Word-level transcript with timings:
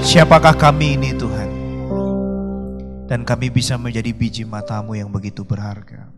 Siapakah 0.00 0.56
kami 0.56 0.96
ini 0.96 1.12
Tuhan? 1.12 1.50
Dan 3.04 3.20
kami 3.28 3.52
bisa 3.52 3.76
menjadi 3.76 4.16
biji 4.16 4.48
matamu 4.48 4.96
yang 4.96 5.12
begitu 5.12 5.44
berharga. 5.44 6.08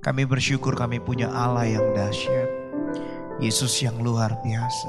Kami 0.00 0.24
bersyukur 0.24 0.72
kami 0.72 0.96
punya 1.04 1.28
Allah 1.28 1.68
yang 1.68 1.92
dahsyat. 1.92 2.48
Yesus 3.36 3.84
yang 3.84 4.00
luar 4.00 4.40
biasa. 4.40 4.88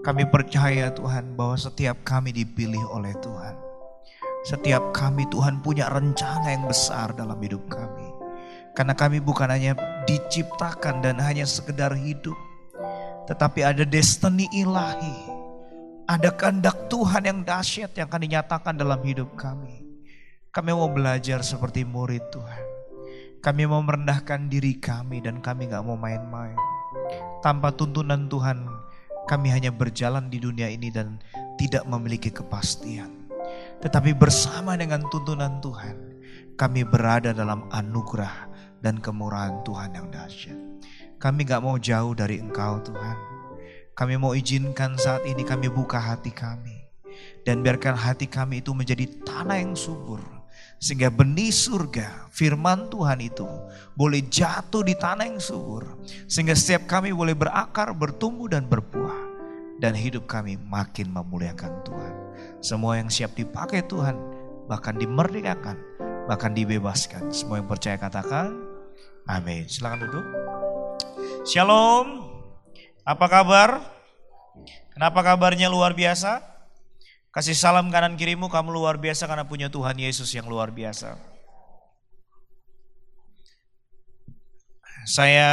Kami 0.00 0.24
percaya 0.32 0.88
Tuhan 0.96 1.36
bahwa 1.36 1.60
setiap 1.60 2.00
kami 2.08 2.32
dipilih 2.32 2.80
oleh 2.88 3.12
Tuhan. 3.20 3.52
Setiap 4.48 4.96
kami 4.96 5.28
Tuhan 5.28 5.60
punya 5.60 5.92
rencana 5.92 6.56
yang 6.56 6.64
besar 6.64 7.12
dalam 7.12 7.36
hidup 7.44 7.68
kami. 7.68 8.08
Karena 8.72 8.96
kami 8.96 9.20
bukan 9.20 9.52
hanya 9.52 9.76
diciptakan 10.08 11.04
dan 11.04 11.20
hanya 11.20 11.44
sekedar 11.44 11.92
hidup. 11.92 12.38
Tetapi 13.28 13.60
ada 13.60 13.84
destiny 13.84 14.48
ilahi 14.56 15.31
ada 16.06 16.34
kehendak 16.34 16.90
Tuhan 16.90 17.22
yang 17.24 17.40
dahsyat 17.46 17.94
yang 17.94 18.10
akan 18.10 18.22
dinyatakan 18.26 18.74
dalam 18.74 18.98
hidup 19.06 19.32
kami. 19.38 19.86
Kami 20.52 20.70
mau 20.74 20.90
belajar 20.90 21.40
seperti 21.40 21.86
murid 21.86 22.28
Tuhan. 22.28 22.64
Kami 23.42 23.66
mau 23.66 23.82
merendahkan 23.82 24.46
diri 24.46 24.78
kami 24.78 25.18
dan 25.24 25.42
kami 25.42 25.66
gak 25.66 25.82
mau 25.82 25.98
main-main. 25.98 26.54
Tanpa 27.42 27.74
tuntunan 27.74 28.30
Tuhan, 28.30 28.68
kami 29.26 29.50
hanya 29.50 29.74
berjalan 29.74 30.30
di 30.30 30.38
dunia 30.38 30.70
ini 30.70 30.92
dan 30.94 31.18
tidak 31.58 31.82
memiliki 31.88 32.30
kepastian. 32.30 33.10
Tetapi 33.82 34.14
bersama 34.14 34.78
dengan 34.78 35.02
tuntunan 35.10 35.58
Tuhan, 35.58 35.96
kami 36.54 36.86
berada 36.86 37.34
dalam 37.34 37.66
anugerah 37.72 38.46
dan 38.78 39.02
kemurahan 39.02 39.64
Tuhan 39.66 39.90
yang 39.96 40.06
dahsyat. 40.12 40.58
Kami 41.18 41.46
gak 41.46 41.62
mau 41.62 41.78
jauh 41.78 42.14
dari 42.14 42.38
Engkau 42.38 42.78
Tuhan. 42.82 43.31
Kami 43.92 44.16
mau 44.16 44.32
izinkan 44.32 44.96
saat 44.96 45.28
ini 45.28 45.44
kami 45.44 45.68
buka 45.68 46.00
hati 46.00 46.32
kami. 46.32 46.88
Dan 47.44 47.60
biarkan 47.60 47.92
hati 47.92 48.24
kami 48.24 48.64
itu 48.64 48.72
menjadi 48.72 49.04
tanah 49.20 49.60
yang 49.60 49.76
subur. 49.76 50.22
Sehingga 50.82 51.12
benih 51.12 51.52
surga, 51.52 52.32
firman 52.32 52.88
Tuhan 52.88 53.20
itu 53.22 53.46
boleh 53.94 54.24
jatuh 54.26 54.82
di 54.82 54.96
tanah 54.96 55.28
yang 55.28 55.38
subur. 55.38 56.00
Sehingga 56.24 56.56
setiap 56.56 56.88
kami 56.88 57.12
boleh 57.12 57.36
berakar, 57.36 57.92
bertumbuh 57.92 58.48
dan 58.48 58.64
berbuah. 58.64 59.30
Dan 59.78 59.92
hidup 59.92 60.24
kami 60.24 60.56
makin 60.56 61.12
memuliakan 61.12 61.84
Tuhan. 61.84 62.14
Semua 62.64 62.96
yang 62.96 63.12
siap 63.12 63.36
dipakai 63.36 63.84
Tuhan, 63.84 64.14
bahkan 64.70 64.96
dimerdekakan, 64.96 65.76
bahkan 66.30 66.56
dibebaskan. 66.56 67.28
Semua 67.28 67.60
yang 67.60 67.68
percaya 67.68 67.98
katakan, 68.00 68.56
amin. 69.28 69.68
Silakan 69.68 70.06
duduk. 70.06 70.26
Shalom. 71.44 72.31
Apa 73.02 73.26
kabar? 73.26 73.82
Kenapa 74.94 75.26
kabarnya 75.26 75.66
luar 75.66 75.90
biasa? 75.90 76.38
Kasih 77.34 77.58
salam 77.58 77.90
kanan 77.90 78.14
kirimu, 78.14 78.46
kamu 78.46 78.70
luar 78.70 78.94
biasa 78.94 79.26
karena 79.26 79.42
punya 79.42 79.66
Tuhan 79.66 79.98
Yesus 79.98 80.30
yang 80.30 80.46
luar 80.46 80.70
biasa. 80.70 81.18
Saya 85.02 85.50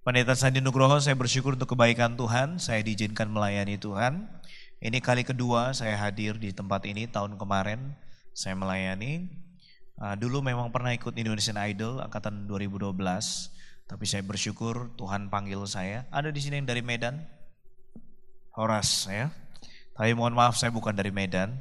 Pendeta 0.00 0.32
Sandi 0.32 0.64
Nugroho, 0.64 0.96
saya 0.96 1.12
bersyukur 1.12 1.60
untuk 1.60 1.76
kebaikan 1.76 2.16
Tuhan, 2.16 2.56
saya 2.56 2.80
diizinkan 2.80 3.28
melayani 3.28 3.76
Tuhan. 3.76 4.24
Ini 4.80 4.98
kali 5.04 5.28
kedua 5.28 5.76
saya 5.76 5.94
hadir 5.94 6.40
di 6.40 6.56
tempat 6.56 6.88
ini, 6.88 7.04
tahun 7.04 7.36
kemarin 7.36 7.92
saya 8.32 8.56
melayani. 8.56 9.28
Uh, 10.00 10.16
dulu 10.16 10.40
memang 10.40 10.72
pernah 10.72 10.96
ikut 10.96 11.12
Indonesian 11.20 11.60
Idol 11.60 12.00
angkatan 12.00 12.48
2012, 12.48 12.96
tapi 13.86 14.04
saya 14.08 14.24
bersyukur 14.24 14.94
Tuhan 14.96 15.28
panggil 15.28 15.62
saya. 15.68 16.08
Ada 16.08 16.32
di 16.32 16.40
sini 16.40 16.62
yang 16.62 16.68
dari 16.68 16.80
Medan? 16.80 17.22
Horas 18.56 19.08
ya. 19.08 19.32
Tapi 19.92 20.16
mohon 20.16 20.32
maaf 20.32 20.56
saya 20.56 20.72
bukan 20.72 20.96
dari 20.96 21.12
Medan. 21.12 21.60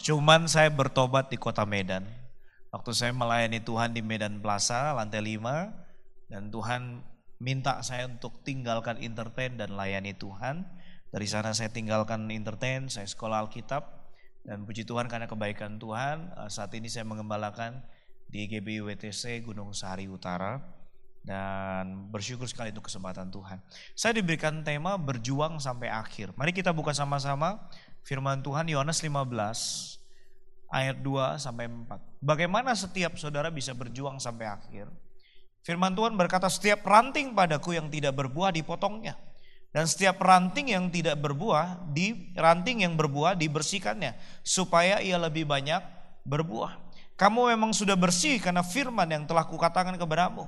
Cuman 0.00 0.48
saya 0.48 0.72
bertobat 0.72 1.28
di 1.32 1.36
kota 1.36 1.68
Medan. 1.68 2.04
Waktu 2.72 2.92
saya 2.92 3.12
melayani 3.12 3.60
Tuhan 3.60 3.96
di 3.96 4.04
Medan 4.04 4.40
Plaza 4.40 4.92
lantai 4.92 5.24
5 5.24 6.32
dan 6.32 6.52
Tuhan 6.52 7.00
minta 7.40 7.80
saya 7.84 8.08
untuk 8.08 8.40
tinggalkan 8.44 9.00
entertain 9.00 9.56
dan 9.56 9.76
layani 9.76 10.12
Tuhan. 10.16 10.64
Dari 11.12 11.24
sana 11.28 11.56
saya 11.56 11.72
tinggalkan 11.72 12.28
entertain, 12.28 12.92
saya 12.92 13.08
sekolah 13.08 13.48
Alkitab 13.48 13.88
dan 14.44 14.68
puji 14.68 14.84
Tuhan 14.84 15.08
karena 15.08 15.24
kebaikan 15.24 15.80
Tuhan 15.80 16.36
eh, 16.36 16.50
saat 16.52 16.70
ini 16.76 16.92
saya 16.92 17.08
mengembalakan 17.08 17.80
di 18.26 18.50
GBI 18.50 18.82
WTC 18.82 19.46
Gunung 19.46 19.72
Sahari 19.72 20.10
Utara 20.10 20.75
dan 21.26 22.06
bersyukur 22.14 22.46
sekali 22.46 22.70
untuk 22.70 22.86
kesempatan 22.86 23.26
Tuhan. 23.34 23.58
Saya 23.98 24.14
diberikan 24.14 24.62
tema 24.62 24.94
berjuang 24.94 25.58
sampai 25.58 25.90
akhir. 25.90 26.30
Mari 26.38 26.54
kita 26.54 26.70
buka 26.70 26.94
sama-sama 26.94 27.66
firman 28.06 28.38
Tuhan 28.46 28.70
Yohanes 28.70 29.02
15 29.02 29.26
ayat 30.70 30.96
2 31.02 31.42
sampai 31.42 31.66
4. 31.66 32.22
Bagaimana 32.22 32.78
setiap 32.78 33.18
saudara 33.18 33.50
bisa 33.50 33.74
berjuang 33.74 34.22
sampai 34.22 34.46
akhir? 34.46 34.86
Firman 35.66 35.98
Tuhan 35.98 36.14
berkata 36.14 36.46
setiap 36.46 36.86
ranting 36.86 37.34
padaku 37.34 37.74
yang 37.74 37.90
tidak 37.90 38.14
berbuah 38.14 38.54
dipotongnya. 38.54 39.18
Dan 39.74 39.84
setiap 39.84 40.22
ranting 40.22 40.72
yang 40.72 40.88
tidak 40.88 41.20
berbuah, 41.20 41.90
di 41.90 42.32
ranting 42.38 42.86
yang 42.86 42.94
berbuah 42.94 43.36
dibersihkannya 43.36 44.14
supaya 44.40 45.02
ia 45.02 45.18
lebih 45.18 45.44
banyak 45.44 45.82
berbuah. 46.22 46.86
Kamu 47.16 47.48
memang 47.48 47.72
sudah 47.72 47.96
bersih 47.96 48.36
karena 48.36 48.60
firman 48.60 49.08
yang 49.08 49.24
telah 49.24 49.44
kukatakan 49.48 49.96
kepadamu. 49.96 50.44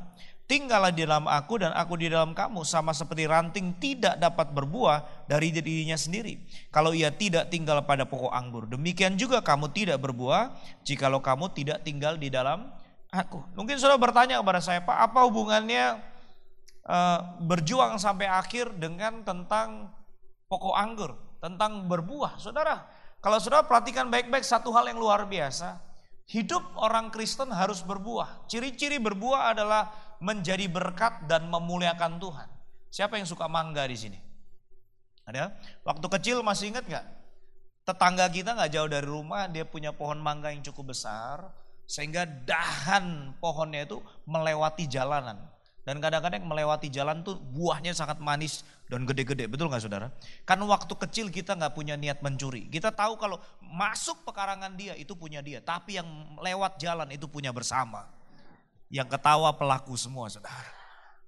Tinggallah 0.48 0.96
di 0.96 1.04
dalam 1.04 1.28
aku 1.28 1.60
dan 1.60 1.76
aku 1.76 2.00
di 2.00 2.08
dalam 2.08 2.32
kamu 2.32 2.64
sama 2.64 2.96
seperti 2.96 3.28
ranting 3.28 3.76
tidak 3.76 4.16
dapat 4.16 4.48
berbuah 4.56 5.28
dari 5.28 5.52
dirinya 5.52 5.92
sendiri. 5.92 6.40
Kalau 6.72 6.96
ia 6.96 7.12
tidak 7.12 7.52
tinggal 7.52 7.84
pada 7.84 8.08
pokok 8.08 8.32
anggur. 8.32 8.64
Demikian 8.64 9.20
juga 9.20 9.44
kamu 9.44 9.68
tidak 9.76 10.00
berbuah 10.00 10.56
jikalau 10.88 11.20
kamu 11.20 11.52
tidak 11.52 11.84
tinggal 11.84 12.16
di 12.16 12.32
dalam 12.32 12.72
aku. 13.12 13.44
Mungkin 13.60 13.76
saudara 13.76 14.00
bertanya 14.00 14.40
kepada 14.40 14.64
saya, 14.64 14.80
Pak 14.80 15.12
apa 15.12 15.20
hubungannya 15.28 16.00
uh, 16.88 17.20
berjuang 17.44 18.00
sampai 18.00 18.32
akhir 18.32 18.72
dengan 18.80 19.20
tentang 19.28 19.92
pokok 20.48 20.72
anggur. 20.72 21.12
Tentang 21.44 21.84
berbuah. 21.92 22.40
Saudara, 22.40 22.88
kalau 23.20 23.36
saudara 23.36 23.68
perhatikan 23.68 24.08
baik-baik 24.08 24.48
satu 24.48 24.72
hal 24.72 24.88
yang 24.88 24.96
luar 24.96 25.28
biasa. 25.28 25.76
Hidup 26.28 26.60
orang 26.76 27.08
Kristen 27.08 27.48
harus 27.48 27.80
berbuah. 27.80 28.44
Ciri-ciri 28.52 29.00
berbuah 29.00 29.56
adalah 29.56 29.88
menjadi 30.20 30.68
berkat 30.68 31.24
dan 31.24 31.48
memuliakan 31.48 32.20
Tuhan. 32.20 32.48
Siapa 32.92 33.16
yang 33.16 33.24
suka 33.24 33.48
mangga 33.48 33.88
di 33.88 33.96
sini? 33.96 34.18
Ada? 35.24 35.56
Waktu 35.88 36.06
kecil 36.20 36.44
masih 36.44 36.76
ingat 36.76 36.84
nggak? 36.84 37.06
Tetangga 37.88 38.28
kita 38.28 38.52
nggak 38.52 38.70
jauh 38.76 38.90
dari 38.92 39.08
rumah, 39.08 39.48
dia 39.48 39.64
punya 39.64 39.96
pohon 39.96 40.20
mangga 40.20 40.52
yang 40.52 40.60
cukup 40.60 40.92
besar, 40.92 41.48
sehingga 41.88 42.28
dahan 42.28 43.32
pohonnya 43.40 43.88
itu 43.88 44.04
melewati 44.28 44.84
jalanan. 44.84 45.40
Dan 45.88 46.04
kadang-kadang 46.04 46.44
melewati 46.44 46.92
jalan 46.92 47.24
tuh 47.24 47.40
buahnya 47.40 47.96
sangat 47.96 48.20
manis 48.20 48.60
dan 48.92 49.08
gede-gede, 49.08 49.48
betul 49.48 49.72
nggak 49.72 49.88
saudara? 49.88 50.12
Kan 50.44 50.60
waktu 50.60 50.92
kecil 50.92 51.32
kita 51.32 51.56
nggak 51.56 51.72
punya 51.72 51.96
niat 51.96 52.20
mencuri. 52.20 52.68
Kita 52.68 52.92
tahu 52.92 53.16
kalau 53.16 53.40
masuk 53.64 54.20
pekarangan 54.28 54.76
dia 54.76 54.92
itu 55.00 55.16
punya 55.16 55.40
dia, 55.40 55.64
tapi 55.64 55.96
yang 55.96 56.36
lewat 56.44 56.76
jalan 56.76 57.08
itu 57.08 57.24
punya 57.24 57.56
bersama. 57.56 58.04
Yang 58.92 59.16
ketawa 59.16 59.56
pelaku 59.56 59.96
semua 59.96 60.28
saudara. 60.28 60.68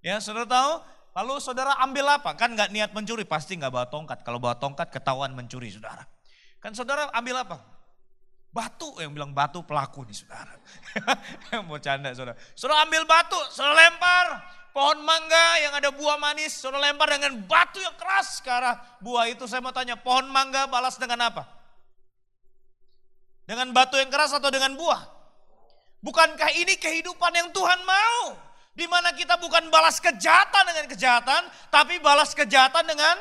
Ya 0.04 0.20
saudara 0.20 0.44
tahu? 0.44 0.72
Lalu 1.16 1.34
saudara 1.40 1.72
ambil 1.80 2.20
apa? 2.20 2.36
Kan 2.36 2.52
nggak 2.52 2.68
niat 2.68 2.90
mencuri, 2.92 3.24
pasti 3.24 3.56
nggak 3.56 3.72
bawa 3.72 3.88
tongkat. 3.88 4.20
Kalau 4.28 4.36
bawa 4.36 4.60
tongkat 4.60 4.92
ketahuan 4.92 5.32
mencuri 5.32 5.72
saudara. 5.72 6.04
Kan 6.60 6.76
saudara 6.76 7.08
ambil 7.16 7.40
apa? 7.40 7.64
Batu 8.50 8.98
yang 8.98 9.14
bilang 9.14 9.30
batu 9.30 9.62
pelaku 9.62 10.02
nih 10.02 10.26
saudara. 10.26 10.54
Mau 11.70 11.78
canda 11.78 12.10
saudara. 12.10 12.34
Saudara 12.58 12.82
ambil 12.82 13.06
batu, 13.06 13.38
saudara 13.54 13.78
lempar. 13.86 14.26
Pohon 14.70 15.02
mangga 15.02 15.46
yang 15.66 15.74
ada 15.74 15.90
buah 15.90 16.14
manis, 16.18 16.54
saudara 16.54 16.90
lempar 16.90 17.10
dengan 17.10 17.42
batu 17.46 17.82
yang 17.82 17.94
keras 17.98 18.38
ke 18.38 18.50
arah 18.50 18.78
buah 19.02 19.26
itu. 19.26 19.42
Saya 19.50 19.58
mau 19.58 19.74
tanya, 19.74 19.98
pohon 19.98 20.30
mangga 20.30 20.70
balas 20.70 20.94
dengan 20.94 21.26
apa? 21.26 21.42
Dengan 23.50 23.74
batu 23.74 23.98
yang 23.98 24.06
keras 24.14 24.30
atau 24.30 24.46
dengan 24.46 24.78
buah? 24.78 25.02
Bukankah 26.06 26.54
ini 26.54 26.78
kehidupan 26.78 27.34
yang 27.34 27.50
Tuhan 27.50 27.82
mau? 27.82 28.38
Di 28.78 28.86
mana 28.86 29.10
kita 29.10 29.42
bukan 29.42 29.74
balas 29.74 29.98
kejahatan 29.98 30.70
dengan 30.70 30.86
kejahatan, 30.86 31.42
tapi 31.74 31.98
balas 31.98 32.30
kejahatan 32.30 32.86
dengan 32.86 33.18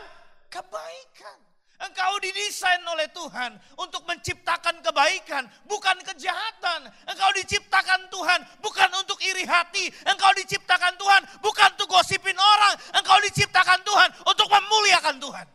kebaikan. 0.53 1.48
Engkau 1.79 2.19
didesain 2.19 2.83
oleh 2.83 3.07
Tuhan 3.15 3.55
untuk 3.79 4.03
menciptakan 4.03 4.83
kebaikan, 4.83 5.47
bukan 5.63 5.95
kejahatan. 6.03 6.91
Engkau 7.07 7.31
diciptakan 7.39 8.11
Tuhan 8.11 8.39
bukan 8.59 8.89
untuk 8.99 9.15
iri 9.23 9.47
hati. 9.47 9.87
Engkau 10.03 10.27
diciptakan 10.35 10.99
Tuhan 10.99 11.21
bukan 11.39 11.69
untuk 11.79 11.87
gosipin 11.87 12.35
orang. 12.35 12.75
Engkau 12.99 13.15
diciptakan 13.23 13.79
Tuhan 13.87 14.09
untuk 14.27 14.47
memuliakan 14.51 15.15
Tuhan. 15.23 15.47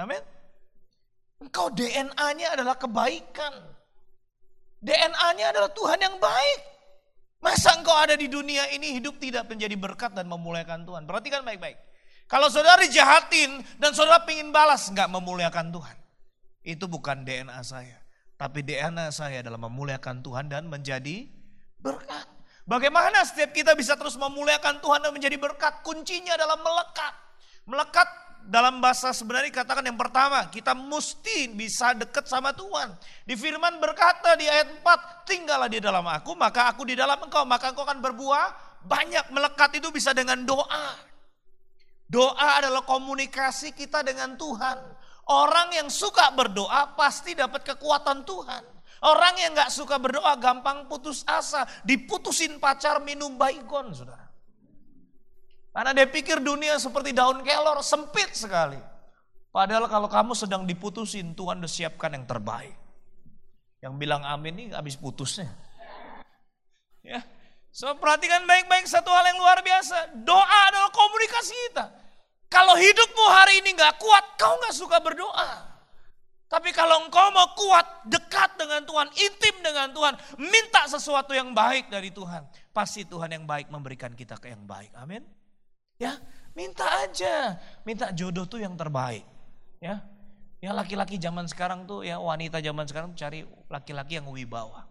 Amin. 0.00 0.22
Engkau 1.44 1.68
DNA-nya 1.68 2.56
adalah 2.56 2.80
kebaikan. 2.80 3.52
DNA-nya 4.80 5.52
adalah 5.52 5.68
Tuhan 5.68 6.00
yang 6.00 6.16
baik. 6.16 6.60
Masa 7.44 7.76
engkau 7.76 7.92
ada 7.92 8.16
di 8.16 8.30
dunia 8.30 8.72
ini 8.72 8.96
hidup 8.96 9.20
tidak 9.20 9.50
menjadi 9.52 9.76
berkat 9.76 10.16
dan 10.16 10.32
memuliakan 10.32 10.88
Tuhan. 10.88 11.04
Perhatikan 11.04 11.44
baik-baik. 11.44 11.91
Kalau 12.32 12.48
saudara 12.48 12.80
dijahatin 12.80 13.60
dan 13.76 13.92
saudara 13.92 14.24
ingin 14.32 14.56
balas, 14.56 14.88
nggak 14.88 15.04
memuliakan 15.12 15.68
Tuhan. 15.68 15.96
Itu 16.64 16.88
bukan 16.88 17.28
DNA 17.28 17.60
saya. 17.60 18.00
Tapi 18.40 18.64
DNA 18.64 19.12
saya 19.12 19.44
adalah 19.44 19.60
memuliakan 19.68 20.24
Tuhan 20.24 20.48
dan 20.48 20.64
menjadi 20.64 21.28
berkat. 21.76 22.24
Bagaimana 22.64 23.20
setiap 23.28 23.52
kita 23.52 23.76
bisa 23.76 24.00
terus 24.00 24.16
memuliakan 24.16 24.80
Tuhan 24.80 25.04
dan 25.04 25.12
menjadi 25.12 25.36
berkat? 25.36 25.84
Kuncinya 25.84 26.32
adalah 26.32 26.56
melekat. 26.56 27.14
Melekat 27.68 28.08
dalam 28.48 28.80
bahasa 28.80 29.12
sebenarnya 29.12 29.52
katakan 29.52 29.84
yang 29.84 30.00
pertama, 30.00 30.48
kita 30.48 30.72
mesti 30.72 31.52
bisa 31.52 31.92
dekat 31.92 32.24
sama 32.32 32.56
Tuhan. 32.56 32.96
Di 33.28 33.36
firman 33.36 33.76
berkata 33.76 34.40
di 34.40 34.48
ayat 34.48 34.80
4, 34.80 35.28
tinggallah 35.28 35.68
di 35.68 35.84
dalam 35.84 36.08
aku, 36.08 36.32
maka 36.32 36.72
aku 36.72 36.88
di 36.88 36.96
dalam 36.96 37.20
engkau, 37.20 37.44
maka 37.44 37.76
engkau 37.76 37.84
akan 37.84 38.00
berbuah 38.00 38.46
banyak. 38.88 39.28
Melekat 39.36 39.76
itu 39.76 39.92
bisa 39.92 40.16
dengan 40.16 40.48
doa. 40.48 41.11
Doa 42.12 42.60
adalah 42.60 42.84
komunikasi 42.84 43.72
kita 43.72 44.04
dengan 44.04 44.36
Tuhan. 44.36 44.76
Orang 45.32 45.72
yang 45.72 45.88
suka 45.88 46.28
berdoa 46.36 46.92
pasti 46.92 47.32
dapat 47.32 47.64
kekuatan 47.64 48.28
Tuhan. 48.28 48.62
Orang 49.08 49.34
yang 49.40 49.56
gak 49.56 49.72
suka 49.72 49.96
berdoa 49.96 50.36
gampang 50.36 50.92
putus 50.92 51.24
asa. 51.24 51.64
Diputusin 51.80 52.60
pacar 52.60 53.00
minum 53.00 53.40
baygon 53.40 53.96
saudara. 53.96 54.28
Karena 55.72 55.96
dia 55.96 56.04
pikir 56.04 56.44
dunia 56.44 56.76
seperti 56.76 57.16
daun 57.16 57.40
kelor 57.40 57.80
sempit 57.80 58.28
sekali. 58.36 58.76
Padahal 59.48 59.88
kalau 59.88 60.04
kamu 60.04 60.36
sedang 60.36 60.68
diputusin 60.68 61.32
Tuhan 61.32 61.64
udah 61.64 61.72
siapkan 61.72 62.12
yang 62.12 62.28
terbaik. 62.28 62.76
Yang 63.80 63.94
bilang 63.96 64.20
amin 64.20 64.52
ini 64.52 64.64
habis 64.76 65.00
putusnya. 65.00 65.48
Ya, 67.02 67.24
So 67.72 67.88
perhatikan 67.96 68.44
baik-baik 68.44 68.84
satu 68.84 69.08
hal 69.08 69.32
yang 69.32 69.40
luar 69.40 69.64
biasa. 69.64 70.12
Doa 70.28 70.58
adalah 70.68 70.92
komunikasi 70.92 71.56
kita. 71.72 72.01
Kalau 72.52 72.76
hidupmu 72.76 73.24
hari 73.32 73.64
ini 73.64 73.72
gak 73.72 73.96
kuat, 73.96 74.36
kau 74.36 74.60
gak 74.60 74.76
suka 74.76 75.00
berdoa. 75.00 75.72
Tapi 76.52 76.68
kalau 76.76 77.08
engkau 77.08 77.32
mau 77.32 77.48
kuat, 77.56 78.04
dekat 78.04 78.60
dengan 78.60 78.84
Tuhan, 78.84 79.08
intim 79.16 79.56
dengan 79.64 79.88
Tuhan, 79.88 80.12
minta 80.36 80.84
sesuatu 80.84 81.32
yang 81.32 81.56
baik 81.56 81.88
dari 81.88 82.12
Tuhan. 82.12 82.44
Pasti 82.76 83.08
Tuhan 83.08 83.32
yang 83.32 83.48
baik 83.48 83.72
memberikan 83.72 84.12
kita 84.12 84.36
ke 84.36 84.52
yang 84.52 84.68
baik. 84.68 84.92
Amin. 85.00 85.24
Ya, 85.96 86.20
minta 86.52 86.84
aja. 87.00 87.56
Minta 87.88 88.12
jodoh 88.12 88.44
tuh 88.44 88.60
yang 88.60 88.76
terbaik. 88.76 89.24
Ya. 89.80 90.04
Ya 90.60 90.76
laki-laki 90.76 91.16
zaman 91.16 91.48
sekarang 91.48 91.88
tuh 91.88 92.04
ya 92.06 92.20
wanita 92.20 92.60
zaman 92.60 92.84
sekarang 92.84 93.16
cari 93.16 93.48
laki-laki 93.72 94.20
yang 94.20 94.28
wibawa. 94.28 94.86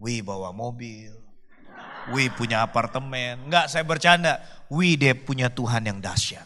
Wibawa 0.00 0.50
mobil, 0.50 1.12
Wi 2.08 2.32
punya 2.32 2.64
apartemen. 2.64 3.48
Enggak, 3.48 3.68
saya 3.68 3.84
bercanda. 3.84 4.40
Wi 4.68 5.00
dia 5.00 5.16
punya 5.16 5.48
Tuhan 5.48 5.88
yang 5.88 5.98
dahsyat. 6.00 6.44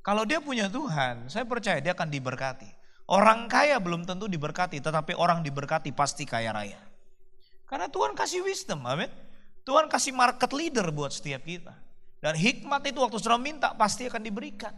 Kalau 0.00 0.24
dia 0.24 0.40
punya 0.40 0.72
Tuhan, 0.72 1.28
saya 1.28 1.44
percaya 1.44 1.76
dia 1.78 1.92
akan 1.92 2.08
diberkati. 2.08 2.68
Orang 3.10 3.50
kaya 3.50 3.76
belum 3.76 4.08
tentu 4.08 4.30
diberkati, 4.30 4.80
tetapi 4.80 5.12
orang 5.12 5.44
diberkati 5.44 5.92
pasti 5.92 6.24
kaya 6.24 6.54
raya. 6.54 6.80
Karena 7.68 7.90
Tuhan 7.92 8.16
kasih 8.16 8.40
wisdom, 8.40 8.86
amin. 8.88 9.12
Tuhan 9.68 9.92
kasih 9.92 10.16
market 10.16 10.50
leader 10.56 10.88
buat 10.88 11.12
setiap 11.12 11.44
kita. 11.44 11.76
Dan 12.20 12.36
hikmat 12.36 12.80
itu 12.88 13.00
waktu 13.00 13.16
saudara 13.20 13.36
minta 13.40 13.76
pasti 13.76 14.08
akan 14.08 14.24
diberikan. 14.24 14.72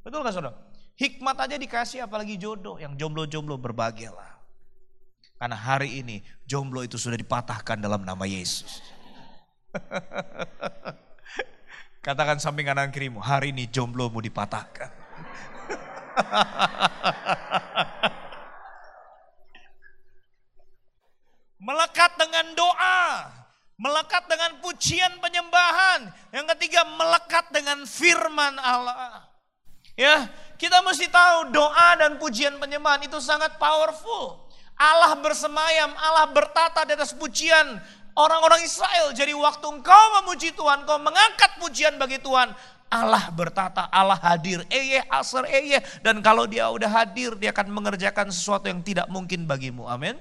Betul 0.00 0.24
gak 0.24 0.34
saudara? 0.34 0.56
Hikmat 0.96 1.36
aja 1.40 1.56
dikasih 1.56 2.04
apalagi 2.04 2.40
jodoh. 2.40 2.80
Yang 2.80 2.96
jomblo-jomblo 3.00 3.60
berbahagialah. 3.60 4.40
Karena 5.40 5.56
hari 5.58 6.00
ini 6.00 6.22
jomblo 6.46 6.86
itu 6.86 6.96
sudah 6.96 7.18
dipatahkan 7.18 7.82
dalam 7.82 8.06
nama 8.06 8.24
Yesus. 8.24 8.78
Katakan 12.02 12.42
samping 12.42 12.66
kanan 12.66 12.90
kirimu, 12.90 13.22
hari 13.22 13.54
ini 13.54 13.70
jomblo 13.70 14.10
mau 14.10 14.18
dipatahkan. 14.18 14.90
melekat 21.62 22.10
dengan 22.18 22.58
doa, 22.58 23.30
melekat 23.78 24.26
dengan 24.26 24.58
pujian 24.58 25.14
penyembahan. 25.22 26.10
Yang 26.34 26.58
ketiga 26.58 26.82
melekat 26.90 27.54
dengan 27.54 27.86
firman 27.86 28.58
Allah. 28.58 29.30
Ya, 29.94 30.26
kita 30.58 30.82
mesti 30.82 31.06
tahu 31.06 31.54
doa 31.54 32.02
dan 32.02 32.18
pujian 32.18 32.58
penyembahan 32.58 33.06
itu 33.06 33.22
sangat 33.22 33.62
powerful. 33.62 34.50
Allah 34.74 35.14
bersemayam, 35.22 35.94
Allah 35.94 36.26
bertata 36.34 36.82
di 36.82 36.98
atas 36.98 37.14
pujian 37.14 37.78
orang-orang 38.16 38.60
Israel. 38.64 39.12
Jadi 39.16 39.32
waktu 39.36 39.66
engkau 39.68 40.04
memuji 40.22 40.52
Tuhan, 40.52 40.84
engkau 40.84 40.98
mengangkat 41.00 41.56
pujian 41.60 41.96
bagi 41.96 42.20
Tuhan, 42.20 42.52
Allah 42.92 43.32
bertata, 43.32 43.88
Allah 43.88 44.20
hadir, 44.20 44.68
eye, 44.68 45.00
asar, 45.08 45.48
eye. 45.48 45.80
Dan 46.04 46.20
kalau 46.20 46.44
dia 46.44 46.68
udah 46.68 46.92
hadir, 46.92 47.32
dia 47.40 47.48
akan 47.48 47.72
mengerjakan 47.72 48.28
sesuatu 48.28 48.68
yang 48.68 48.84
tidak 48.84 49.08
mungkin 49.08 49.48
bagimu. 49.48 49.88
Amin. 49.88 50.20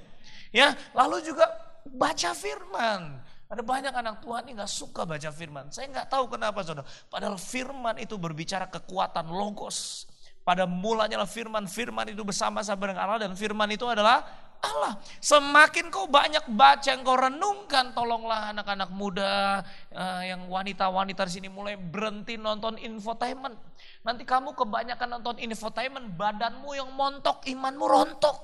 Ya, 0.56 0.76
lalu 0.96 1.20
juga 1.20 1.52
baca 1.84 2.32
firman. 2.32 3.20
Ada 3.52 3.60
banyak 3.60 3.92
anak 3.92 4.24
Tuhan 4.24 4.48
yang 4.48 4.64
gak 4.64 4.72
suka 4.72 5.04
baca 5.04 5.28
firman. 5.36 5.68
Saya 5.76 5.92
nggak 5.92 6.08
tahu 6.08 6.32
kenapa 6.32 6.64
saudara. 6.64 6.88
Padahal 7.12 7.36
firman 7.36 8.00
itu 8.00 8.16
berbicara 8.16 8.72
kekuatan 8.72 9.28
logos. 9.28 10.08
Pada 10.48 10.64
mulanya 10.64 11.20
firman, 11.28 11.68
firman 11.68 12.08
itu 12.08 12.24
bersama-sama 12.24 12.88
dengan 12.88 13.04
Allah 13.04 13.28
dan 13.28 13.36
firman 13.36 13.68
itu 13.68 13.84
adalah 13.84 14.24
Allah. 14.62 14.94
Semakin 15.18 15.90
kau 15.90 16.06
banyak 16.06 16.46
baca, 16.54 16.86
yang 16.86 17.02
kau 17.02 17.18
renungkan, 17.18 17.98
tolonglah 17.98 18.54
anak-anak 18.54 18.90
muda 18.94 19.66
uh, 19.90 20.22
yang 20.22 20.46
wanita-wanita 20.46 21.25
di 21.25 21.34
sini 21.42 21.50
mulai 21.50 21.75
berhenti 21.75 22.38
nonton 22.38 22.78
infotainment. 22.78 23.58
Nanti 24.06 24.22
kamu 24.22 24.54
kebanyakan 24.54 25.18
nonton 25.18 25.42
infotainment, 25.42 26.13
badanmu 26.13 26.78
yang 26.78 26.94
montok, 26.94 27.42
imanmu 27.50 27.86
rontok. 27.90 28.38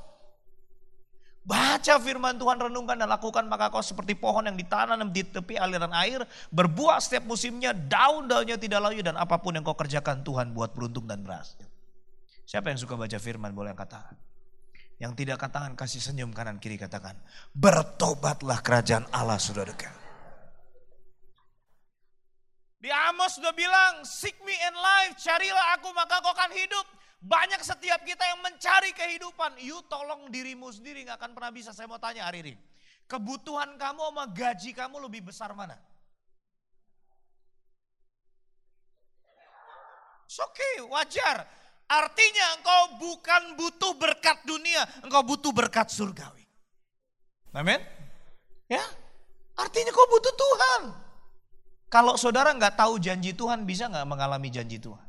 Baca 1.48 1.96
firman 2.04 2.36
Tuhan, 2.36 2.60
renungkan 2.60 3.00
dan 3.00 3.08
lakukan 3.08 3.48
maka 3.48 3.72
kau 3.72 3.80
seperti 3.80 4.20
pohon 4.20 4.44
yang 4.52 4.60
ditanam 4.60 5.08
di 5.08 5.24
tepi 5.24 5.56
aliran 5.56 5.96
air, 5.96 6.28
berbuah 6.52 7.00
setiap 7.00 7.24
musimnya, 7.24 7.72
daun-daunnya 7.72 8.60
tidak 8.60 8.84
layu 8.84 9.00
dan 9.00 9.16
apa 9.16 9.40
pun 9.40 9.56
yang 9.56 9.64
kau 9.64 9.78
kerjakan 9.78 10.28
Tuhan 10.28 10.52
buat 10.52 10.76
beruntung 10.76 11.08
dan 11.08 11.24
berhasil. 11.24 11.64
Siapa 12.44 12.68
yang 12.68 12.80
suka 12.82 13.00
baca 13.00 13.16
firman 13.16 13.56
boleh 13.56 13.72
katakan. 13.72 14.27
Yang 14.98 15.14
tidak 15.24 15.38
katakan 15.38 15.78
kasih 15.78 16.02
senyum 16.02 16.34
kanan 16.34 16.58
kiri 16.58 16.78
katakan. 16.78 17.14
Bertobatlah 17.54 18.66
kerajaan 18.66 19.06
Allah 19.14 19.38
sudah 19.38 19.62
dekat. 19.62 19.94
Di 22.78 22.90
Amos 22.94 23.38
sudah 23.38 23.54
bilang, 23.58 24.06
seek 24.06 24.38
me 24.46 24.54
in 24.54 24.76
life, 24.78 25.18
carilah 25.18 25.78
aku 25.78 25.90
maka 25.94 26.22
kau 26.22 26.34
akan 26.34 26.54
hidup. 26.54 26.86
Banyak 27.18 27.62
setiap 27.66 28.06
kita 28.06 28.22
yang 28.22 28.42
mencari 28.46 28.94
kehidupan. 28.94 29.58
You 29.62 29.82
tolong 29.90 30.30
dirimu 30.30 30.70
sendiri 30.70 31.02
gak 31.06 31.18
akan 31.18 31.34
pernah 31.34 31.50
bisa. 31.50 31.74
Saya 31.74 31.90
mau 31.90 31.98
tanya 31.98 32.30
hari 32.30 32.46
ini. 32.46 32.54
Kebutuhan 33.10 33.78
kamu 33.82 34.02
sama 34.02 34.26
gaji 34.30 34.72
kamu 34.78 35.02
lebih 35.10 35.30
besar 35.30 35.54
mana? 35.58 35.74
Oke, 40.28 40.54
okay, 40.54 40.76
wajar. 40.86 41.50
Artinya 41.88 42.46
engkau 42.60 42.82
bukan 43.00 43.42
butuh 43.56 43.96
berkat 43.96 44.44
dunia, 44.44 44.84
engkau 45.08 45.24
butuh 45.24 45.56
berkat 45.56 45.88
surgawi. 45.88 46.44
Amin. 47.56 47.80
Ya, 48.68 48.84
artinya 49.56 49.96
kau 49.96 50.08
butuh 50.12 50.36
Tuhan. 50.36 50.82
Kalau 51.88 52.20
saudara 52.20 52.52
nggak 52.52 52.76
tahu 52.76 53.00
janji 53.00 53.32
Tuhan, 53.32 53.64
bisa 53.64 53.88
nggak 53.88 54.04
mengalami 54.04 54.52
janji 54.52 54.76
Tuhan? 54.76 55.08